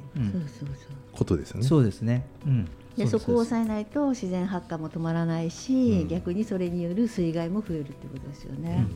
[1.12, 1.64] ことですよね。
[1.64, 2.26] そうですね。
[2.46, 2.68] うん。
[2.96, 6.08] でそこを抑えないと自然発火も止まらないし、うん。
[6.08, 8.86] 逆にそれによる水害も増えるってことですよね。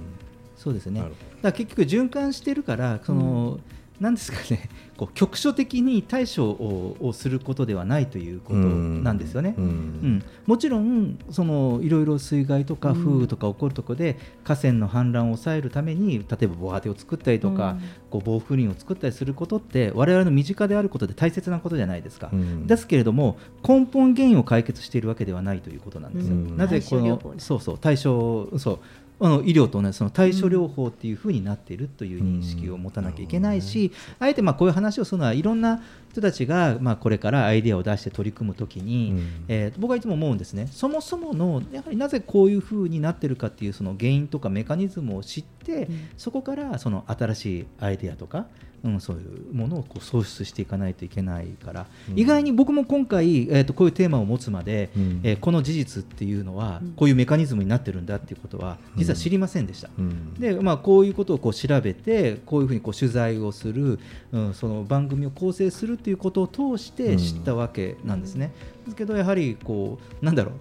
[0.57, 1.03] そうですね。
[1.41, 3.61] だ結局循環してるからその、
[4.03, 9.55] なんですかね こう局所的に対処ををすることではないということなんですよね。
[9.57, 9.65] うん。
[9.65, 10.23] うん。
[10.45, 17.79] もちろんそのいろいろ水害とかうん風雨とか起こるところで、河川の氾濫を抑えるために例えば防波堤を作ったりとか、
[18.11, 22.31] こう防風林を作ったりすることって我々の身近であることで大切なことじゃないですか。
[22.33, 22.67] うん。
[22.67, 26.35] ですけれども根本原因を解決しているわけではないということなんですよ。
[26.35, 26.57] うん。
[26.57, 28.79] なぜこのそうそう対症そう
[29.25, 35.81] あの医療と同じその対処療法っていうふうになっているという認識を持たなきゃいけないし、あえてまあこういう話をするのはいろんな
[36.11, 39.45] 人たちがまあこれからアイデアを出して取り組むときに、うん。
[39.49, 40.69] えー僕はいつも思うんですね。
[40.73, 46.09] そもそものやはりなぜこういうふうになってるかっていうその原因とかメカニズムを知って、うん。
[46.17, 48.47] そこからその新しいアイデアとか、
[48.85, 52.19] うん、そういうものをこう創出していかないといけないから、うん。
[52.19, 55.21] 意外に僕も今回、えー、とこういうテーマを持つまで、うん。
[55.23, 56.93] えーこの事実っていうのは、うん。
[56.93, 59.91] こういうメカニズムになってるんだっていうことは実は知りませんでした。
[59.99, 60.35] うん。
[60.35, 63.99] でまあ、こういうことをこう調べてこういうふうにこう取材をする、
[64.33, 68.53] うん、その番組を構成するということを通して知ったわけなんですね。
[68.85, 70.55] ですけどやはりこうなんだろう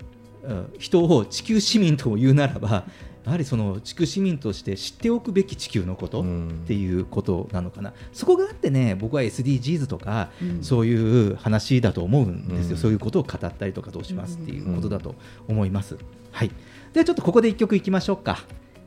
[0.44, 2.86] うん人を地球市民とも言うならば
[3.24, 6.26] やはりその地球市民として知っておくべき地球のことっ
[6.66, 10.64] ていうことなのかな、そこがあってね僕は SDGs とか、うん。
[10.64, 12.78] そういう話だと思うんですよ、うん。
[12.78, 15.16] そういうことを語ったりとかどうしますっていうことだと
[15.48, 15.98] 思います。
[16.32, 16.52] はい、
[16.94, 18.40] ではちょっとここで1曲いきましょうか、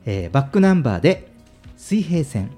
[0.05, 1.31] えーバックナンバーで
[1.77, 2.51] 水平線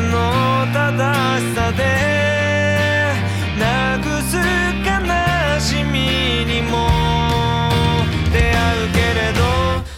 [0.00, 1.82] の正しさで
[3.58, 4.36] なくす
[4.84, 4.92] 悲
[5.60, 6.88] しみにも
[8.32, 9.40] 出会うけれど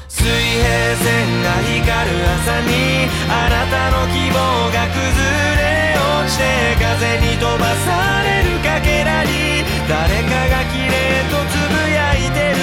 [0.09, 4.39] 水平線が光る朝にあなたの希望
[4.71, 5.19] が崩
[5.59, 6.43] れ落ちて
[6.79, 12.57] 風に飛ばされるかけらに誰かが綺麗とつぶやいてる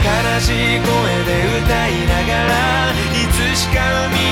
[0.00, 0.88] 悲しい声
[1.28, 4.23] で歌いながらいつしか海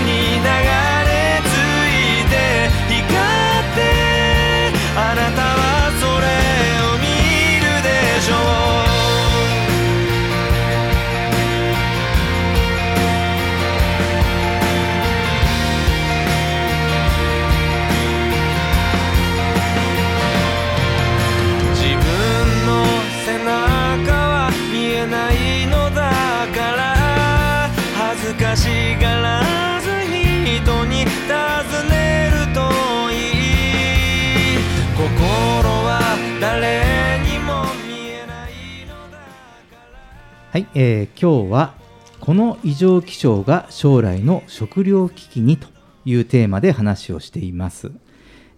[40.53, 41.75] はい、えー今日は
[42.21, 45.67] この異常気象が将来の食糧危機にと
[46.05, 47.91] いうテーマで話をしています。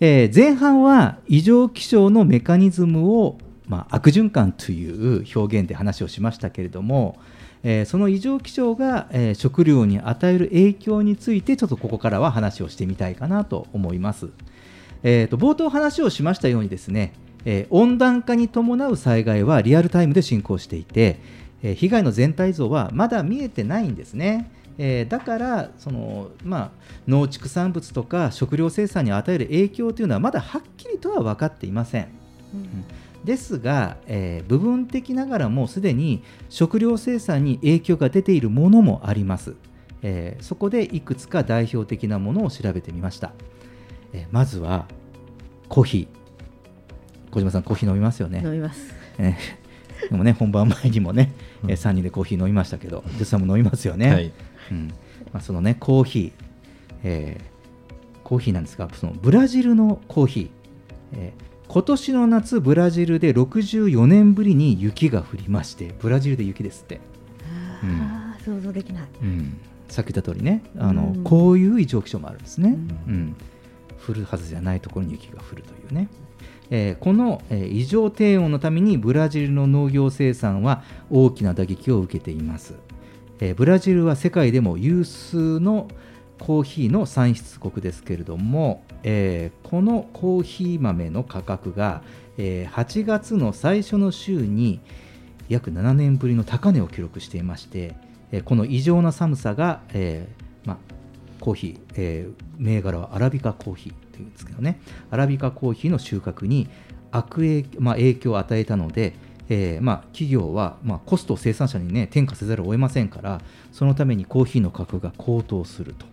[0.00, 7.16] えー前半は異常気象のメカニズムを、まあ、悪循環という表現で話をしましたけれども、
[7.62, 14.30] えーその異常気象が、えー食料に与える影響についてちょっとここからは話をしてみたいかなと思います。
[15.04, 17.12] えーと冒頭話をしましたようにですね、
[17.44, 24.50] え温暖化に伴う災害はリアルタイムで進行していて、えー被害の全体像はまだ見えてないんですね。
[24.78, 26.70] えーだからその、まあ、
[27.08, 32.08] 農畜産物とか食料生産に与える影響というのはまだはっきりとは分かっていません。
[33.24, 39.54] ですが、えー部分的ながらもすでに食料生産に影響が出ているものもあります。
[40.02, 43.32] えーそこでいくつか代表的なものを調べてみました。
[44.12, 44.86] えーまずは
[45.68, 47.32] コーヒー。
[47.32, 48.42] 小島さん、コーヒー飲みますよね。
[48.44, 49.63] 飲みますえー
[50.10, 51.32] でもね、本番前にもね、
[51.64, 54.12] えー3人でコーヒー飲みましたけど、実際も飲みますよね。
[54.12, 54.32] はい。
[54.70, 54.88] うん。
[55.32, 56.32] まあ、そのね、コーヒー、
[57.04, 57.54] えー
[58.24, 60.48] コーヒーなんですが、そのブラジルのコーヒー、
[61.12, 67.00] えー今年の夏、ブラジルで64年ぶりに雪が降りまして、ブラジルで雪ですって。
[67.82, 67.90] うん。
[68.00, 69.04] あー想像できない。
[69.22, 71.24] うん、さっき言った通りねあの、うん。
[71.24, 72.76] こういう異常気象もあるんですね、
[73.08, 73.36] うん。
[74.06, 76.08] 降るはずじゃないところに雪が降るというね、
[76.70, 82.74] えーこの、えー異常低温のためにブラジルの農業生産は大きな打撃を受けています、
[83.40, 85.88] えーブラジルは世界でも有数の
[86.38, 92.02] コーヒーの産出国ですけれども、えーこのコーヒー豆の価格が、
[92.38, 94.80] えー8月の最初の週に
[95.48, 97.94] 約7年ぶりの高値を記録していまして、
[98.32, 100.78] えーこの異常な寒さが、えーま、
[101.40, 104.80] コーヒー、えー銘柄はアラビカコーヒーっていうんですけどね。
[105.10, 106.68] アラビカコーヒーの収穫に
[107.10, 109.14] 悪影,、まあ、影響を与えたので、
[109.48, 113.40] えーまあ、企業は、まあ、コストを生産者に、ね、転嫁せざるを得ませんから
[113.72, 116.06] そのためにコーヒーの価格が高騰すると、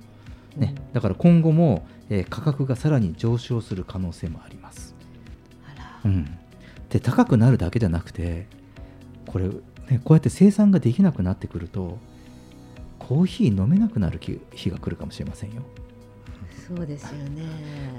[0.57, 4.95] ね、だから今後も、えー価格がさらに上昇する可能性もあります。
[6.03, 6.25] うん、
[6.89, 8.47] で高くなるだけじゃなくて
[9.27, 11.99] これ、ね、こうやって生産ができなくなってくると
[12.99, 15.61] コーヒー飲めなくなる日日が来るかもしれませんよ。
[16.75, 17.43] そうですよね。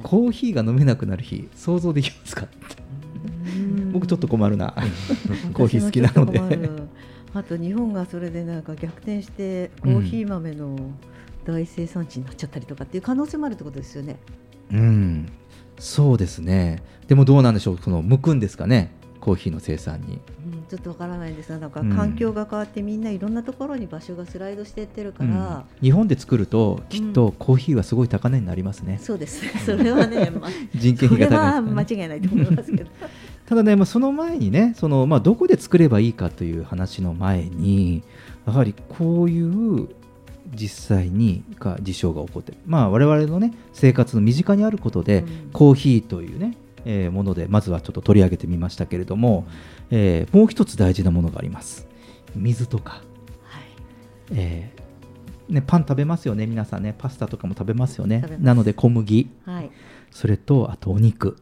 [0.02, 2.48] コーヒーが飲めなくなる日想像できますか？
[3.92, 4.74] 僕ちょっと困るな。
[5.52, 6.40] コーヒー好きなので。
[7.34, 10.76] あと日本がそれでなんか逆転してコーヒー豆の
[11.46, 14.16] 大生産地になっちゃったりとかっていう可能性もあるってことですよね。
[14.70, 15.28] うん。
[15.78, 16.82] そうですね。
[17.08, 17.78] でもどうなんでしょう？
[17.78, 18.90] その向くんですかね？
[19.20, 20.20] コーヒーの生産に。
[20.41, 21.94] うん、ちょっとわからないですがなんかうん。
[21.94, 25.64] 環境が変わってみんないろんなところに場所がスライドしていってるから、うん。
[25.80, 29.42] 日本で作るときっとコーヒーはすごい高値になりますね、そうです。
[29.42, 31.62] ねそれはね、 まあ、人件費が高い。
[31.62, 32.90] 間違いないと思いますけど。
[33.46, 38.02] ただね、まあ、その前にねその、まあ、どこで作ればいいかという話の前に
[38.46, 39.88] やはりこういう
[40.54, 49.46] 実際にが事象が起こってる、まあ、我々のね生活の身近にあることで、コーヒーというね、えーものでまずはちょっと取り上げてみましたけれども、
[49.94, 51.86] えーもう一つ大事なものがあります。
[52.34, 53.02] 水とか、
[54.32, 56.46] えーね、パン食べますよね。
[56.46, 56.94] 皆さんね。
[56.96, 58.24] パスタとかも食べますよね。
[58.40, 59.70] なので小麦、はい。
[60.10, 61.36] それとあとお肉、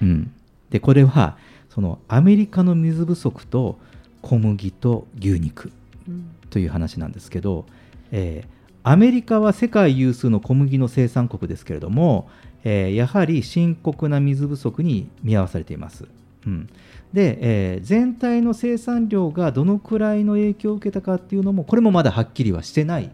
[0.00, 0.32] うん、
[0.70, 1.36] でこれは
[1.68, 3.78] そのアメリカの水不足と
[4.22, 5.70] 小麦と牛肉。
[6.08, 6.30] うん。
[6.48, 7.66] という話なんですけど、
[8.10, 8.56] えー
[8.88, 12.30] アメリカは世界有数の小麦の生産国ですけれども、
[12.62, 16.06] えーやはり深刻な水不足に見合わされています。
[16.46, 16.68] うん、
[17.12, 23.10] で、えー全体の生産量がどのくらいの影響を受けたかっていうのもこれもまだはっきりはしてない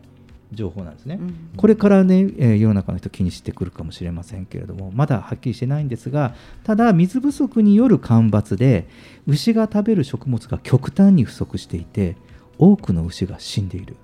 [0.53, 1.19] 情報なんですね。
[1.57, 8.87] これからね、えー世の中の人気にしてくるかもしれませんけれどもまだはっきりしてないんですがただ水不足による干ばつで
[9.27, 12.17] 牛が食べる食物が極端に不足していて
[12.59, 13.97] 多くの牛が死んでいる。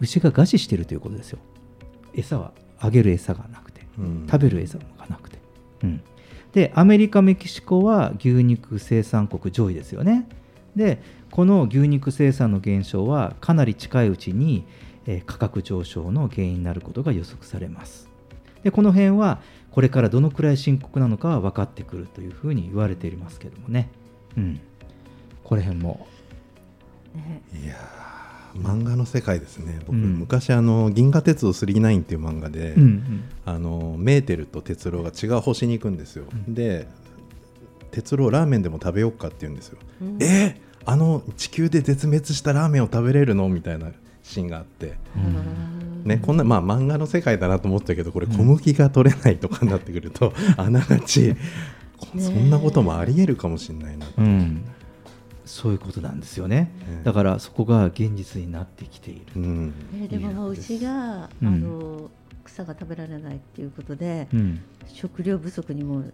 [0.00, 1.38] 牛が餓死しているということですよ。
[2.14, 4.26] 餌はあげる餌がなくて、うん。
[4.30, 5.38] 食べる餌がなくて、
[5.82, 6.00] うん、
[6.54, 10.26] でアメリカメキシコは牛肉生産国上位ですよね。
[10.76, 14.64] でこの牛肉生産の減少はかなり近いうちに、
[15.06, 18.08] えー価格上昇の原因になることが予測されます。
[18.62, 19.40] でこの辺は
[19.72, 23.90] これからどのくらい深刻なのかは分かってくるというふうに言われていますけどもね、
[24.36, 24.60] うん、
[25.42, 26.06] これ辺も。
[27.52, 28.13] いやー
[28.56, 29.80] 漫画の世界ですね。
[29.86, 30.18] 僕、うん。
[30.18, 33.24] 昔あの「銀河鉄道999」っていう漫画で、うんうん。
[33.44, 36.88] あのメーテルと哲郎が違う星に行くんですよ、で
[37.90, 40.18] 哲郎ラーメンでも食べようかって言うんですよ、うん。
[40.20, 43.48] えーあの地球で絶滅したラーメンを食べれるの？
[43.48, 43.90] みたいな
[44.22, 44.94] シーンがあって、
[46.04, 51.34] ね、こんな、まあ、漫画の世界だなと思ったけどこれ小麦が取れないとかになってくると、 あながち
[51.98, 54.64] こそんなこともありえるかもしれないな、うん、
[55.44, 59.74] そういうことなんですよね、ねだからそこが現実になってきている、うん。
[59.92, 61.48] ねでも牛が、うん。
[61.48, 62.10] あの
[62.44, 64.60] 草が食べられないっていうことで、うん。
[64.86, 66.04] 食料不足にも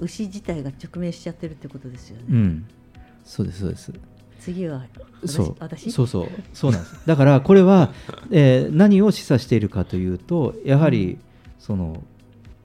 [0.00, 2.24] 牛自体が直面しちゃってるってことですよね。
[2.30, 2.66] うん、
[3.24, 3.92] そうですそうです。
[4.40, 4.86] 次は
[5.22, 5.32] 私？
[5.32, 5.56] そう。
[5.58, 5.90] 私？
[5.92, 6.28] そうそう。
[6.52, 7.06] そうなんです。
[7.06, 7.92] だからこれは、
[8.30, 11.18] えー何を示唆しているかというとやはり、
[11.58, 12.02] その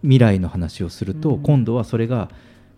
[0.02, 1.44] 未来の話をすると、うん。
[1.44, 2.30] 今度はそれが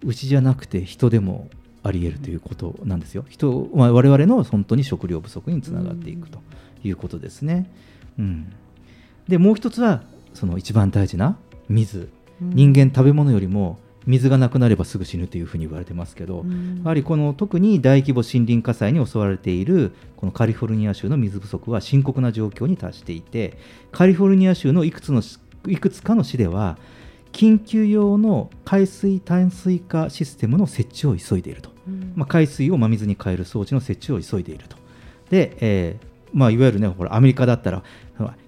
[0.04, 1.50] 牛じゃなくて人でも
[1.86, 3.24] あり得るということなんですよ。
[3.30, 6.40] 人、まあ、我々の本当に食料不足につながっていくと
[6.84, 7.72] いうことですね、
[8.18, 8.52] うん、
[9.28, 11.38] でもう一つはその一番大事な
[11.70, 12.10] 水。
[12.42, 16.80] 人間食べ物よりも水がなくなればすぐ死ぬというふうに言われてますけど、うん。
[16.80, 23.58] やはりこの特に大規模森林火災に襲われているこのカリフォルニア州の水不足は深刻な状況に達していて
[23.92, 25.22] カリフォルニア州のいくつの
[25.68, 26.78] いくつかの市では
[27.32, 31.75] 緊急用の海水淡水化システムの設置を急いでいると、うん
[32.16, 34.78] まあ、海水を真水に変える装置の設置を急いでいると。
[35.30, 37.82] で、えーまあ、いわゆるねほらアメリカだったら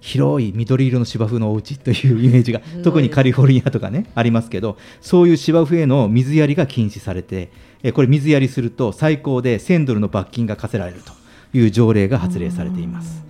[0.00, 7.50] 広い緑色の芝生のお家というイメージが特にカリフォルニアとかねありますけどそういう芝生への水やりが禁止されて、
[7.82, 11.12] えーこれ水やりすると最高で1000ドルの罰金が課せられると
[11.56, 13.24] いう条例が発令されています。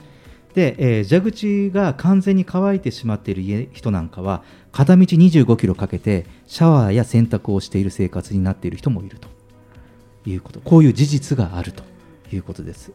[0.55, 4.43] で、えー蛇口が完全に乾いてしまっている家人なんかは
[4.73, 9.29] 片道25キロかけてシャワーや洗濯をしている生活になっている人もいると
[10.31, 10.61] いうこと。
[10.61, 11.83] こういう事実があると
[12.33, 12.93] いうことです。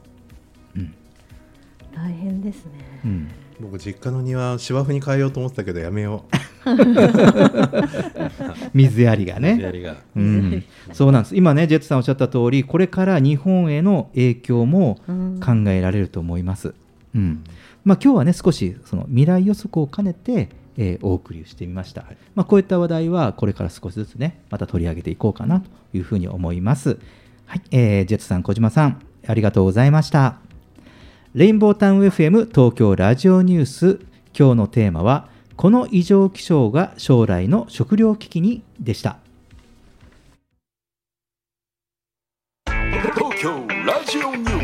[0.76, 0.94] うん。
[1.96, 2.72] 大変ですね。
[3.06, 3.28] うん。
[3.60, 6.26] 僕実家の庭芝生に変えようと思ってたけどやめよ
[8.74, 9.60] 水やりがうね。
[9.62, 9.98] やりが。
[10.16, 11.36] うん、そうなんです。
[11.36, 15.40] 今ねジェットさんおっしゃった通りこれから日本への影響もうん。
[15.40, 16.74] 考えられると思います。
[17.16, 17.44] うん。
[17.86, 26.98] まあ、今日はね少しその未来予測を兼ねて、えーお送りしてみました、まあ、こういった話題はこれから少しずつねまた取り上げていこうかなというふうに思います。
[27.54, 30.38] はい、えージェットさん小島さんありがとうございました。
[31.36, 34.00] レインボータウン FM 東京ラジオニュース
[34.36, 39.20] 今日のテーマはこの異常気象が将来の食糧危機にでした。
[42.66, 44.63] 東京ラジオニュース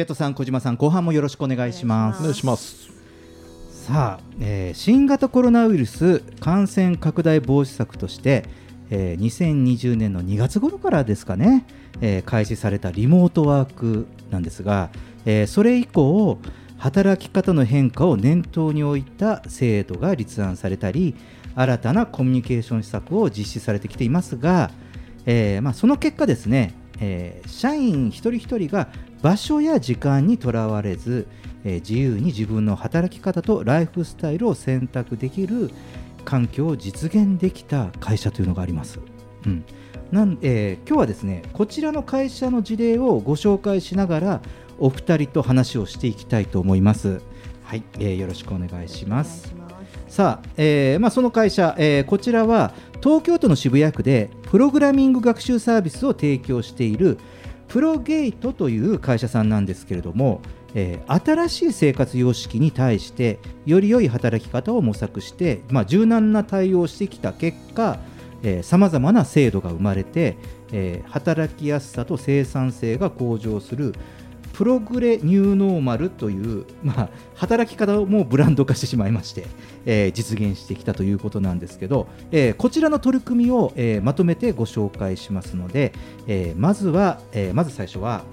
[0.00, 2.20] ジェットさん、小島さん、後半もよろしくお願いします。
[2.20, 2.90] お願いします
[3.70, 8.46] さあ、えー新型コロナウイルス感染拡大防止策として、
[8.88, 11.66] えー2020年の2月頃からですかね、
[12.00, 14.88] えー開始されたリモートワークなんですが、
[15.26, 16.38] えーそれ以降
[16.78, 21.14] 働き方の変化を念頭に置いた制度が立案されたり
[21.54, 24.70] 新たなコミュニケーション施策を実施されてきていますが、
[25.26, 28.88] えーまあ、その結果ですね、えー社員一人一人が
[29.22, 31.26] 場所や時間にとらわれず、
[31.64, 35.70] えー自由に自分の働き方とライフスタイルを選択できる
[36.24, 39.00] 環境を実現できた会社というのがあります。
[39.46, 39.64] うん
[40.10, 44.40] なんえー今日はですねこちらの会社の事例をご紹介しながら
[44.78, 47.20] お二人と話をしていきたいと思います。
[47.64, 49.54] はい、えーよろしくお願いします。
[50.08, 57.18] さあ、えーまあ、その会社、えーこちらは東京都の渋谷区でプログラミング学習サービスを提供している
[57.70, 60.42] プロゲイトという会社さんなんですけれども、
[60.74, 67.98] えー新しい生活様式に対してより良い働き方を模索して、まあ、柔軟な対応をしてきた結果
[68.62, 70.36] さまざまな制度が生まれて、
[70.72, 73.94] えー働きやすさと生産性が向上する
[74.60, 79.46] プログレニューノーマルという、まあ、働き方をもうブランド化してしまいまして、
[79.86, 85.94] えー実現してきたということなんですけど、えーこちらの取り組みを、えーまとめてご紹介しますので、
[86.26, 88.24] えまずは、えまず最初は、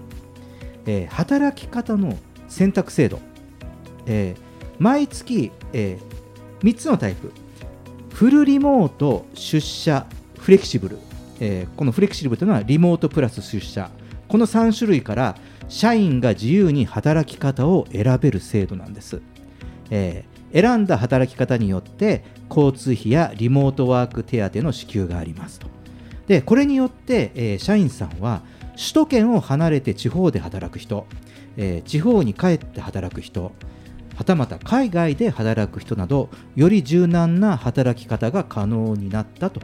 [0.85, 2.17] え働き方の
[2.49, 3.21] 選択制度、
[4.05, 4.35] え
[4.79, 5.97] 毎月、え
[6.59, 7.31] 3つのタイプ。
[8.11, 10.05] フルリモート出社
[10.39, 10.97] フレキシブル、
[11.39, 13.89] えこのフレキシブルというのはリモートプラス出社。
[14.27, 15.37] この3種類から
[15.69, 19.21] 社員が自由に働き方を選べる制度なんです、
[19.89, 25.67] えー選んだ働き方によって交通費やリモートワーク手当の支給がありますと。
[26.27, 28.41] でこれによって、えー社員さんは
[28.71, 31.05] 首都圏を離れて地方で働く人
[31.57, 33.51] えー地方に帰って働く人
[34.17, 39.59] はたまた海外で働く人などより柔軟な働き方が可能になったと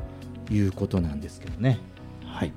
[0.51, 1.79] いうことなんですけどね。
[2.25, 2.51] はい。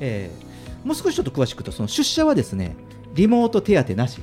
[0.00, 0.51] えー
[0.84, 2.76] もう少しちょっと詳しく言うとその出社はですね
[3.14, 4.20] リモート手当なし、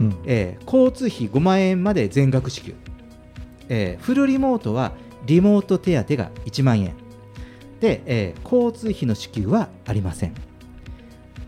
[0.00, 0.16] うん。
[0.24, 2.74] えー交通費5万円まで全額支給、
[3.68, 4.92] えーフルリモートは
[5.26, 6.94] リモート手当が1万円。
[7.80, 10.34] で、えー交通費の支給はありません。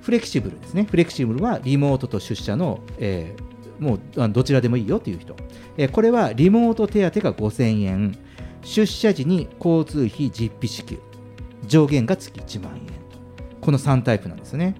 [0.02, 0.86] フレキシブルですね。
[0.90, 5.34] フレキシブルはリモートと出社の、えーもうあどちらでもいいよという人、
[5.76, 8.18] えーこれはリモート手当が5000円。
[8.62, 10.98] 出社時に交通費実費支給。
[11.66, 12.86] 上限が月1万円。
[12.86, 12.93] と
[13.64, 14.74] この3タイプなんですね。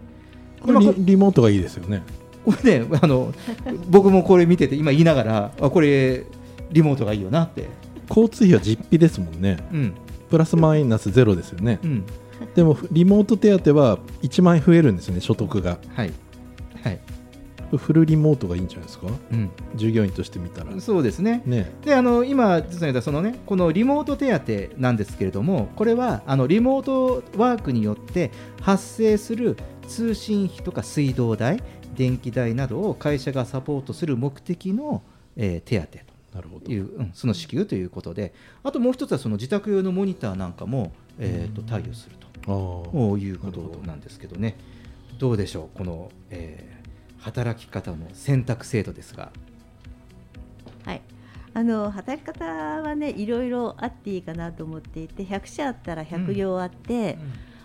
[0.60, 2.02] これリリモートがいいですよね。
[2.44, 3.32] これねあの
[3.88, 6.24] 僕もこれ見てて今言いながらあこれ
[6.70, 7.68] リモートがいいよなって。
[8.08, 9.56] 交通費は実費ですもんね。
[9.72, 9.94] うん。
[10.28, 11.80] プラスマイナスゼロですよね。
[11.82, 12.04] うん。
[12.54, 15.78] でもリモート手当は1万円増えるんですよね所得が。
[15.94, 16.12] はい。
[16.82, 17.00] はい
[17.76, 19.06] フルリモートがいいんじゃないですか？
[19.32, 19.50] うん。
[19.74, 20.80] 従業員として見たら。
[20.80, 21.42] そうですね。
[21.46, 21.72] ね。
[21.82, 29.56] であの今実は言ったそのねこのリモート手当なんですけれどもこれはあのリモートワークによって発生する
[29.88, 31.62] 通信費とか水道代
[31.96, 35.02] 電気代などを会社がサポートする目的の、
[35.36, 35.98] えー手当。
[36.36, 36.66] なるほど。
[36.66, 44.56] という、うん、その支給ということであともう一つはその自宅用のモニターなんかも、えー、と対応するあとーいうことなんですけどね。
[45.18, 46.73] どうでしょうこの、えー
[47.24, 49.32] 働き方の選択制度ですが。
[50.84, 51.00] はい、
[51.54, 57.16] あの働き方はねいろいろあっていいかなと思っていて100社あったら100行あって、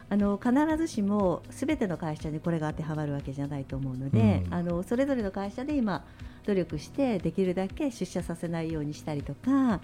[0.09, 4.53] あの必ずしもすべての会社にこれが当てはまるわけじゃないと思うので、うん。
[4.53, 6.05] あのそれぞれの会社で今
[6.45, 9.81] 努力してできるだけ出社させないようにしたりとか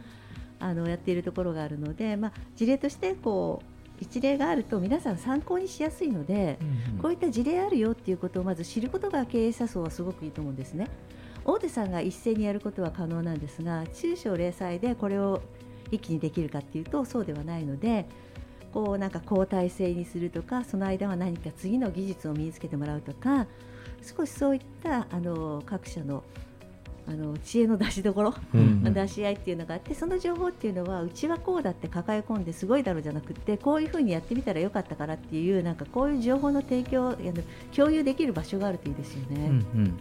[0.59, 6.57] あのやっているところがあるので、まあ、事例としてこう一例があると皆さん参考にしやすいので、
[7.01, 10.87] こういった事例あるよっていうことをまず知ることが経営者層はすごくいいと思うんですね。
[11.45, 15.41] 大手さんが一斉にやることは可能なんですが中小零細でこれを
[15.91, 18.07] 一気にできるかっていうとそうではないので
[18.73, 23.45] こうなんか交代制にするとかその間は何か次の技術を身につけてもらうとか
[24.01, 26.23] 少しそういったあの各社の
[27.08, 37.34] あの知恵の出しどころ、うん出し合いっていうのがあってその情報っていうのはうちはこうだって抱え込んですごいだろうじゃなくってこういうふうにやってみたらよかったからっていうなんかこういう情報の提供あの
[37.76, 39.47] 共有できる場所があるといいですよね。
[39.47, 39.51] うんう
[39.84, 39.99] ん、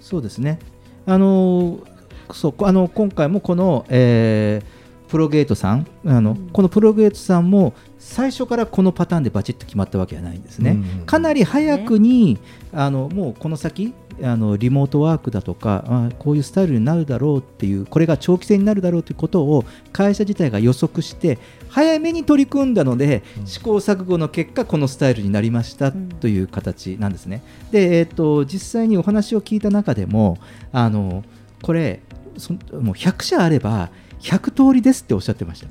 [0.00, 0.58] そうですね。
[1.06, 2.00] あのー
[2.32, 10.78] そうこあの今回もこの、えープロゲートさんあの、このプロゲートさんも最初からこのパターンでバチッと決まったわけじゃないんですね。
[11.00, 12.38] うんかなり早くに、
[12.72, 21.38] あのもうこの先あのリモートワークだとかあこういうスタイルになるだろうっていうこれが長期戦になるだろうということを会社自体が予測して
[21.68, 27.42] 早めに取り組んだので、試行錯誤の結果このスタイルになりましたという形なんですね。
[27.70, 30.38] で、えー、と実際にお話を聞いた中でも
[30.72, 31.24] あの
[31.62, 32.00] これ
[32.36, 33.90] そもう100社あれば
[34.20, 35.68] 100通りですっておっしゃってました。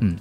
[0.00, 0.18] うん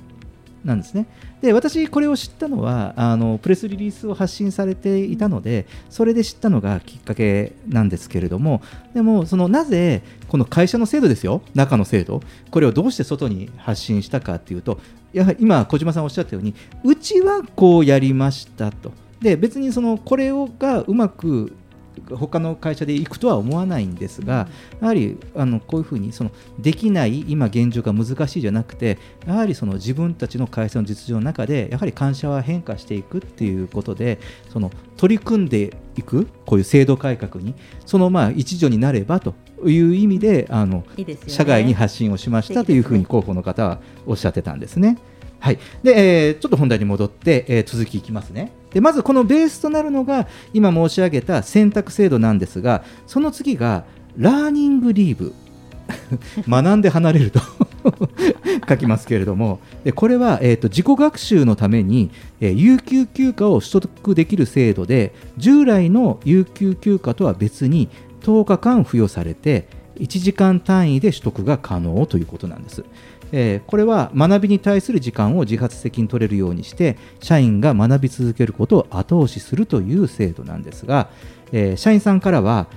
[0.64, 1.08] なんですね。
[1.42, 8.62] で私、これを知ったのはあのプレスリリースを発信されていたので、それで知ったのがきっかけなんですけれども、
[8.94, 14.80] でもそのなぜこの会社の制度ですよ、中の制度、これをどうして外に発信したかっていうと、
[15.14, 16.54] やはり今、小島さんおっしゃったように、
[16.84, 18.92] うちはこうやりましたと、
[19.22, 21.54] で別にそのこれをがうまく
[22.16, 24.48] 他の会社で行くとは思わないんですが、
[24.80, 34.20] やはりあのこういうふうにそのできない今現状が難しいじゃなくてやはりその自分たちの会社の実情の中でやはり会社は変化していくっていうことで
[34.50, 39.36] その取り組んでいくこういう制度改革にそのまあ一助になればと
[39.66, 44.98] いう意味であのね社外に発信をしましたというふうに広報の方はおっしゃってたんですね。
[45.42, 48.52] はい、で、えーちょっと本題に戻って、えー続きいきますね。
[48.74, 53.84] でまずこのベースとなるのが今申し上げた選択制度なんですがその次が
[54.16, 55.34] learning leave
[56.48, 57.42] 学んで離れると
[58.70, 67.90] 書きますけれどもでこれは、えーと自己学習のために、えー有給休暇を取得できる制度で従来の有給休暇とは別に
[68.22, 69.68] 10日間付与されて
[70.00, 72.86] 1時間単位で取得が可能ということなんです。
[73.32, 81.10] えーこれは学びに対する時間を自発的に取れるようにして社員が学び続けることを後押しするという制度なんですが、
[81.52, 82.68] えー社員さんからは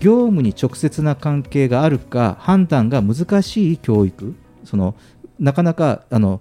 [0.00, 4.34] 業務に直接な関係があるか判断が難しい教育
[4.64, 4.94] その
[5.38, 6.40] なかなかあの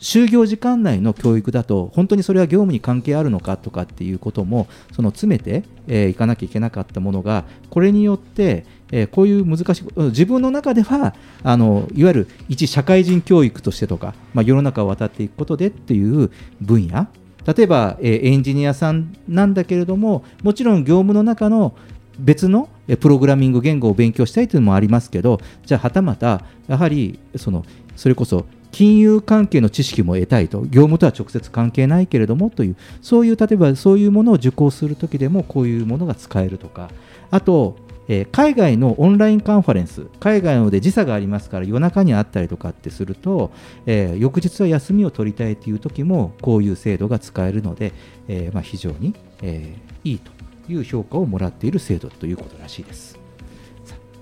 [0.00, 16.30] 就業時間内の教育だと本当にそれは業務に関係あるのかとかっていうこともその詰めてい、えーかなきゃいけなかったものがこれによって、えーこういう難しい自分の中ではあのいわゆる一社会人教育としてとか、まあ、世の中を渡っていくことでっていう
[16.60, 17.08] 分野。
[17.46, 21.74] 例えば、えーエンジニアさんなんだけれどももちろん業務の中の
[22.18, 22.68] 別の
[23.00, 27.64] プログラミング言語を勉強したいというのもありますけどじゃあはたまたやはりその
[27.96, 36.90] それこそ金融関係の知識も得たいと業務とは直接関係ないけれどもというそういう例えばそういうものを受講するときでもこういうものが使えるとか
[37.30, 37.76] あと、
[38.08, 43.52] えー海外のオンラインカンファレンス海外ので時差がありますから夜中にあったりとかってすると、
[43.86, 47.92] えー翌日は休みを取りたいという時もこういう制度が使えるので、
[48.28, 50.30] えーまあ、非常に、えーいいと
[50.72, 53.18] いう評価をもらっている制度ということらしいです。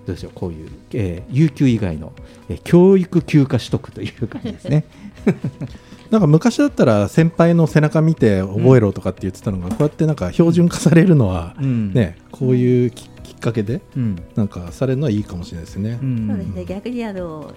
[0.07, 2.13] どうでしょうこういう、えー有給以外の、
[2.49, 4.85] えー教育休暇取得という感じですね。
[6.11, 14.23] なんか昔だったら先輩の背中見て覚えろとかって言ってたのが、こうやってなんか標準化されるのは、うんねこういうききっかけでうん。
[14.35, 15.99] なんかされるのはいいかもしれないですね。
[16.03, 16.29] うん。
[16.29, 16.65] そうですね。
[16.65, 17.53] 逆にあの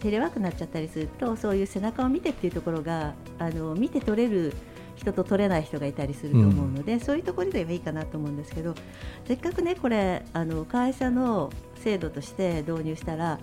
[0.00, 4.54] テレワークになっちゃったりするとそういう背中を見てっていうところがあの見て取れる
[4.96, 8.74] 人と取れない人がいたりすると思うので、そういうところではいいかなと思うんですけど
[9.26, 13.38] せっかくねこれあの会社の制度として導入したら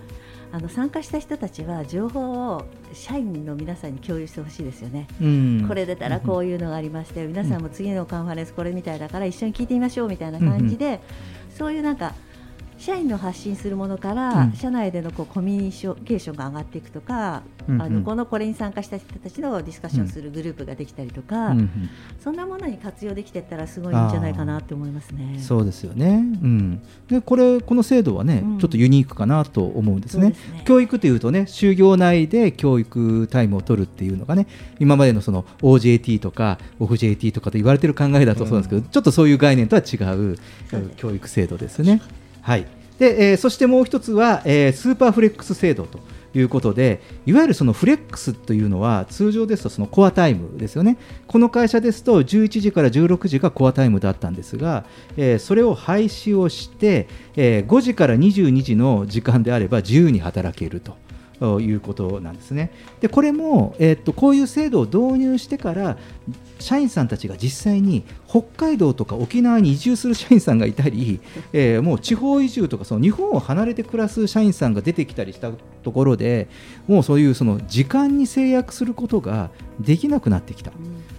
[0.50, 5.06] あの参加した人たちは情報を社員の皆さんに共有してほしいですよね。
[5.20, 5.64] うん。
[5.68, 11.00] これ出たらこういうのがありまして、皆さんも次のカンファレンスこれみたいだから一緒に聞いてみましょうみたいな感じで、
[11.58, 12.14] そういうなんか
[12.78, 14.52] 社員の発信するものから、うん。
[14.52, 15.72] 社内でのこうコミュニ
[16.04, 17.82] ケーションが上がっていくとか、うんうん。
[17.82, 21.90] あのこのこれに参加した人たちのディスカッションするグループができたりとか、うんうん。
[22.20, 25.38] そんなものに活用できていったらすごいいいんじゃないかなって思いますね。
[25.40, 28.58] そうですよね、うん、でこれこの制度はね、うん。
[28.58, 30.34] ちょっとユニークかなと思うんですね。
[30.34, 30.62] すね。
[30.64, 34.46] 教育というとね就業内で教育タイムを取るっていうのがね
[34.78, 40.38] 今までのその OJT とか OFJT とかと言われてる考えだとそうなんですけど、ちょっとそういう概念とは違う
[40.96, 42.00] 教育制度ですね。
[42.42, 42.66] はい
[42.98, 46.00] でえーそしてもう一つは、えースーパーフレックス制度と
[46.34, 54.84] いうことでいわゆるそのフレックスというのは通常ですとそのコアタイムですよねこの会社ですと11時から16時がコアタイムだったんですが、
[55.16, 60.96] えーそれを廃止をして、えー5時から22時の時間であれば自由に働けると。
[61.40, 62.70] いうことなんですね。
[63.00, 65.96] でこれも、えーっとこういう制度を導入してから
[66.58, 71.20] 社員さんたちが実際に北海道とか沖縄に移住する社員さんがいたり、
[71.52, 75.50] えーもう地方移住とかその日本を離れて暮らす社員さんが出てきたりした
[75.82, 76.48] ところで
[76.86, 80.72] もうそういうその時間に制約することができなくなってきた。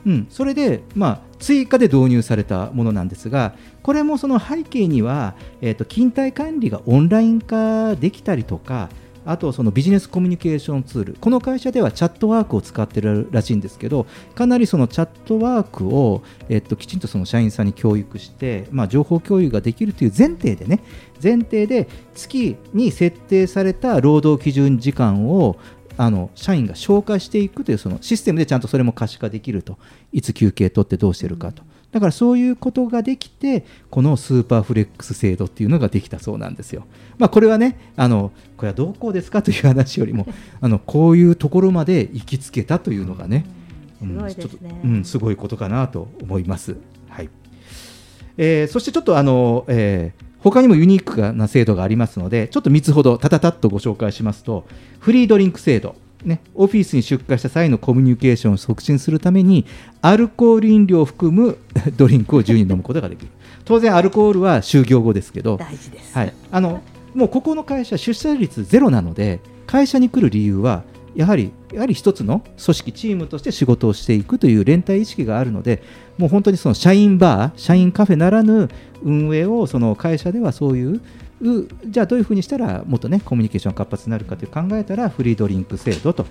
[0.06, 3.54] うん、それで、まあ、追加で導入されたものなんですが、
[3.84, 8.90] これもその背景には、えー、と勤怠管理がオンライン化できたりとか、
[9.26, 20.82] あとそのビジネスコミュニケーションツール、この会社ではチャットワークを使ってるらしいんですけど、かなりそのチャットワークを、えっときちんとその社員さんに教育して、まあ、情報共有ができるという前提でね、
[21.22, 25.58] 前提で月に設定された労働基準時間を
[25.98, 29.78] あの社員が消化していくというそのシステムでちゃんとそれも可視化できると。
[30.12, 31.62] いつ休憩取ってどうしてるかと、
[31.92, 36.86] だからそういうことができてこのスーパーフレックス制度っていうのができたそうなんですよ。
[37.18, 40.28] まあ、これはねあのこれはどうこうですかという話よりも
[40.62, 43.46] あのこういうところまで行きつけたというのがね、
[44.00, 46.76] すごいですねちょっとうん、すごいことかなと思います。
[47.10, 47.30] はい
[48.38, 54.66] えーそしてちょっとあの、えー他にもユニークな制度がありますので、ちょっと3つほどたたたっとご紹介しますと、
[55.00, 55.96] フリードリンク制度、
[56.26, 59.66] ね、オフィスに出荷した際のコミュニケーションを促進するために、
[60.02, 61.58] アルコール飲料を含む
[61.96, 63.28] ドリンクを自由に飲むことができる。
[63.66, 66.14] 当然、アルコールは就業後ですけど、大事です。
[66.14, 66.82] はい、あの
[67.14, 70.84] もうここの会社、出社率ゼロなので、会社に来る理由は、
[71.16, 75.84] やはりやはり一つの組織、チームとして仕事をしていくという連帯意識があるので、
[76.18, 78.70] もう本当にその社員バー、社員カフェならぬ
[79.04, 81.02] 運営をその会社ではそういう、う
[81.42, 86.26] じゃあどういうふうにしたらもっとねコミュニケーションが活発になるかという考えたらフリードリンク制度と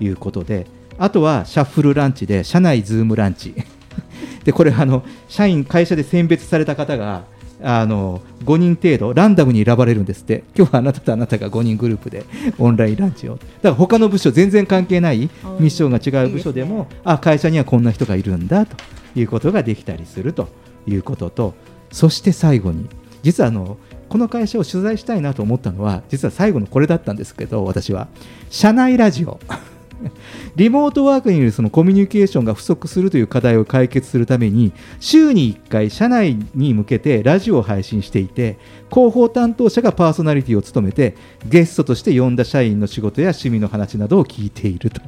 [0.00, 0.66] いうことで、
[0.98, 3.54] あとはシャッフルランチで社内ズームランチ。
[4.44, 7.24] でこれあの社員会社で選別された方が
[7.62, 10.44] あの5人程度ランダムに選ばれるんですって。
[10.56, 12.24] 今日はあなたとあなたが5人グループで
[12.58, 13.34] オンラインランチを。
[13.34, 18.76] だから他の部署全然関係ないミッションが違う部署でもあ会社にはこんな人がいるんだと。
[19.14, 20.48] いうことができたりすると
[20.86, 21.54] いうことと
[21.92, 22.88] そして最後に
[23.22, 23.76] 実はあの
[24.10, 28.08] この会社を取材したいなと思ったのは実は最後のこれだったんですけど私は。
[28.50, 29.38] 社内ラジオ。
[30.56, 38.58] リモートワークによるそのコミュニケーションが不足するという課題を解決するために週に1回社内に向けてラジオを配信していて
[38.90, 45.02] 広報担当者がパーソナリティを務めてゲストとして呼んだ社員の仕事や趣味の話などを聞いていると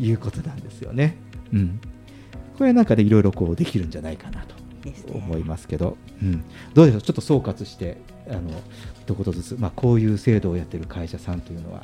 [0.00, 1.16] いうことなんですよね。
[1.52, 1.80] うん、
[2.58, 4.56] これなんかでいろいろできるんじゃないかなと
[5.14, 6.42] 思いますけど、うん、
[6.74, 7.02] どうでしょう？
[7.02, 7.96] ちょっと総括して。
[8.28, 8.40] あの
[9.00, 11.82] 一言ずつ、まあ、こういう制度をやってる会社さんというのは。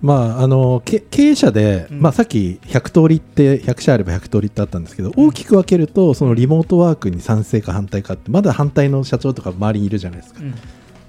[0.00, 2.00] まあ、あのけ経営者で、うん。
[2.00, 10.40] まあ、さっき100通りって100社あれば100通りってあったんですけど大きく分けるとそのリモートワークに賛成か反対かってまだ反対の社長とか周りにいるじゃないですか。
[10.40, 10.54] うん。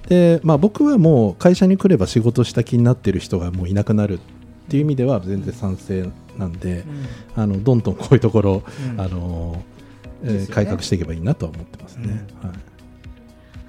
[0.08, 4.22] で、まあ、僕はもう会社に来れば仕事した気になってる人がもういなくなるっ
[4.70, 6.84] ていう意味では全然賛成なんで、
[7.36, 9.02] あのどんどんこういうところ、うん。
[9.02, 9.64] あの
[10.22, 10.48] ね。
[10.48, 12.26] 改革していけばいいなとは思ってますね。
[12.42, 12.73] はい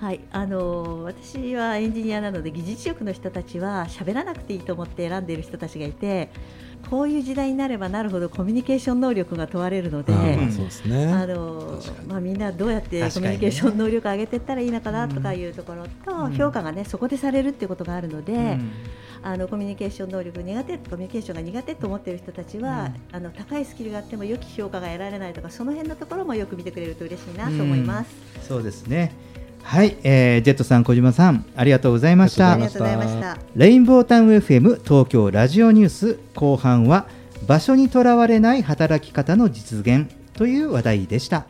[0.04, 6.28] はい、あの私はエンジニアなので技術力の人たちは喋らなくていいと思って選んでいる人たちがいて
[6.90, 10.12] こういう時代になればなるほどコミュニケーション能力が問われるので。
[10.12, 16.34] あのまあ、みんなどうやってコミュニケーション能力を上げていったらいいのかなとかいうところと、うん。
[16.34, 18.72] 評価が、ね、そこでされるっていうことがあるので、うん。
[19.22, 28.10] あのコミュニケーション能力苦手コミュニケーションが苦手と思っている人たちは、あの高いスキルがあっても良き評価が得られないとかその辺のところもよく見てくれると嬉しいなと思います。
[28.46, 29.34] そうですね
[29.64, 33.38] はい、えージェットさん小島さんありがとうございましたありがとうございました。
[33.56, 37.06] レインボータウン FM 東京ラジオニュース後半は
[37.46, 41.46] 場所にとらわれない働き方の実現という話題でした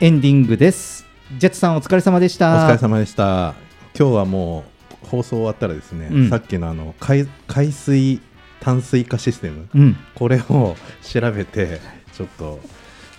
[0.00, 1.06] エンディングです
[1.38, 3.54] ジェットさんお疲れ様でしおた疲れ様でした。
[3.98, 4.64] 今日はも
[5.04, 8.20] う放送終わったらですね、うんさっきのあの海海水
[8.60, 11.80] 淡水化システム、うんこれを調べて
[12.12, 12.60] ちょっと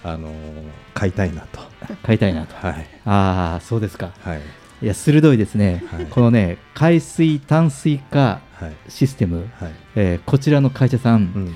[0.04, 0.34] あのー
[0.94, 1.60] 買いたいなと。
[2.04, 4.42] 買いたいなとはいああそうですかはい
[4.82, 9.72] いや鋭いですね、はいこのね海水淡水化はいシステム、はい。
[9.96, 11.56] えーこちらの会社さん、うん。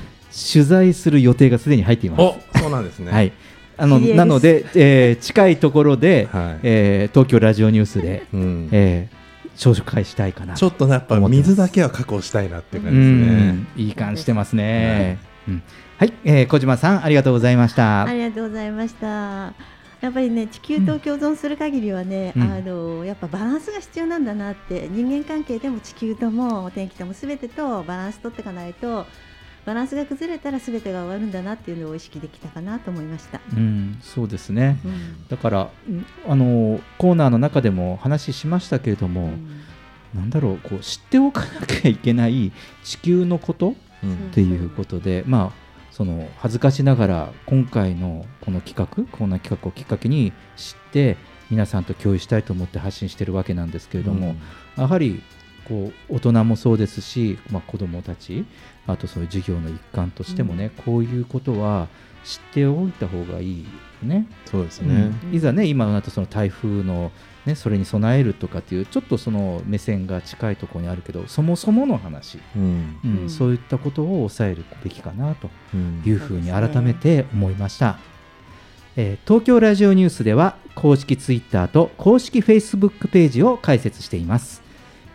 [0.54, 3.10] 取材する予定がすでに入っていますお、そうなんですね。
[3.12, 3.32] はい。
[3.78, 8.70] あのなので、えー近いところで、はいえー東京ラジオニュースで、うん。
[8.72, 13.52] えー紹介したいかなちょっとねやっぱ水だけは確保したいなっていうう感じですね。
[13.52, 15.18] んいい感じしてますね。
[15.48, 15.64] うん
[15.98, 18.04] はい、えー小島さんありがとうございました。
[18.04, 19.54] ありがとうございました。
[20.02, 29.06] やっぱりね地球と共存する限りはね、うんあのやっぱバランスが必要なんだなって人間関係でも地球ともお天気ともすべてとバランス取っていかないと
[29.66, 33.42] バランスが崩れたらすべてが終わるんだなっていうのを意識できたかなと思いました。
[33.56, 34.80] うん、そうですね。
[34.86, 39.34] うんだから、うんあのコーナーの中でも話しましたけれども、
[40.14, 42.52] なんだろうこう知っておかなきゃいけない
[42.84, 51.18] 地球のことうんっていうことで、まあその恥ずかしながら今回のこの企画コーナー企画をきっかけに知って
[51.50, 54.36] 皆さんと共有したいと思って発信してるわけなんですけれども、
[54.78, 55.24] やはり
[55.68, 58.46] こう大人もそうですし、まあ、子どもたち
[58.88, 61.88] あとそういう授業の一環としてもね、こういうことは
[62.24, 63.68] 知っておいた方がいいよ
[64.04, 64.28] ね。
[64.46, 65.12] そうですね。
[65.24, 65.34] うん。
[65.34, 67.12] いざね今だとその台風の、
[67.46, 73.00] ね、それに備えるとかっていうちょっとその目線が近いところにあるけどそもそもの話、うん。
[73.04, 73.18] うん。
[73.22, 73.30] うん。
[73.30, 75.50] そういったことを抑えるべきかなと。
[75.74, 76.02] うん。
[76.06, 77.98] いうふうに改めて思いました、
[78.96, 84.65] えー東京ラジオニュースでは公式ツイッターと公式フェイスブックページを開設しています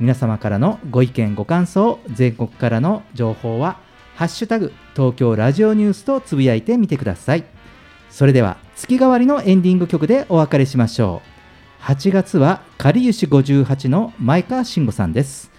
[0.01, 3.79] 皆様からのご意見ご感想全国からの情報は
[4.17, 7.45] 「ハッシュタグ東京ラジオニュース」とつぶやいてみてください。
[8.09, 11.21] それでは月替わりのエンディング曲でお別れしましょ
[11.81, 11.85] う。
[11.85, 15.51] 8月はかりゆし58の前川慎吾さんです。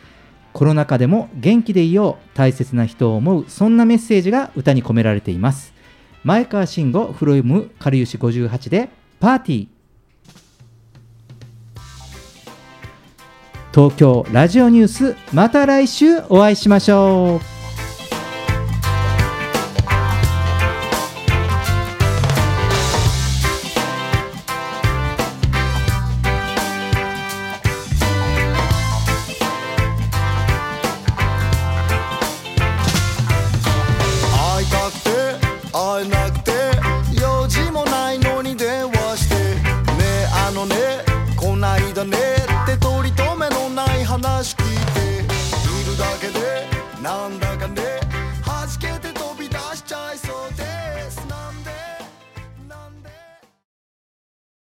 [0.53, 5.71] コロナ禍でも元気でいよう大切な人を思うそんなメッセージが歌に込められています。
[6.23, 8.89] 前川慎吾フロイムかりゆし58で
[9.19, 9.80] パーティー。
[13.73, 17.60] 東京ラジオニュースまた来週お会いしましょう。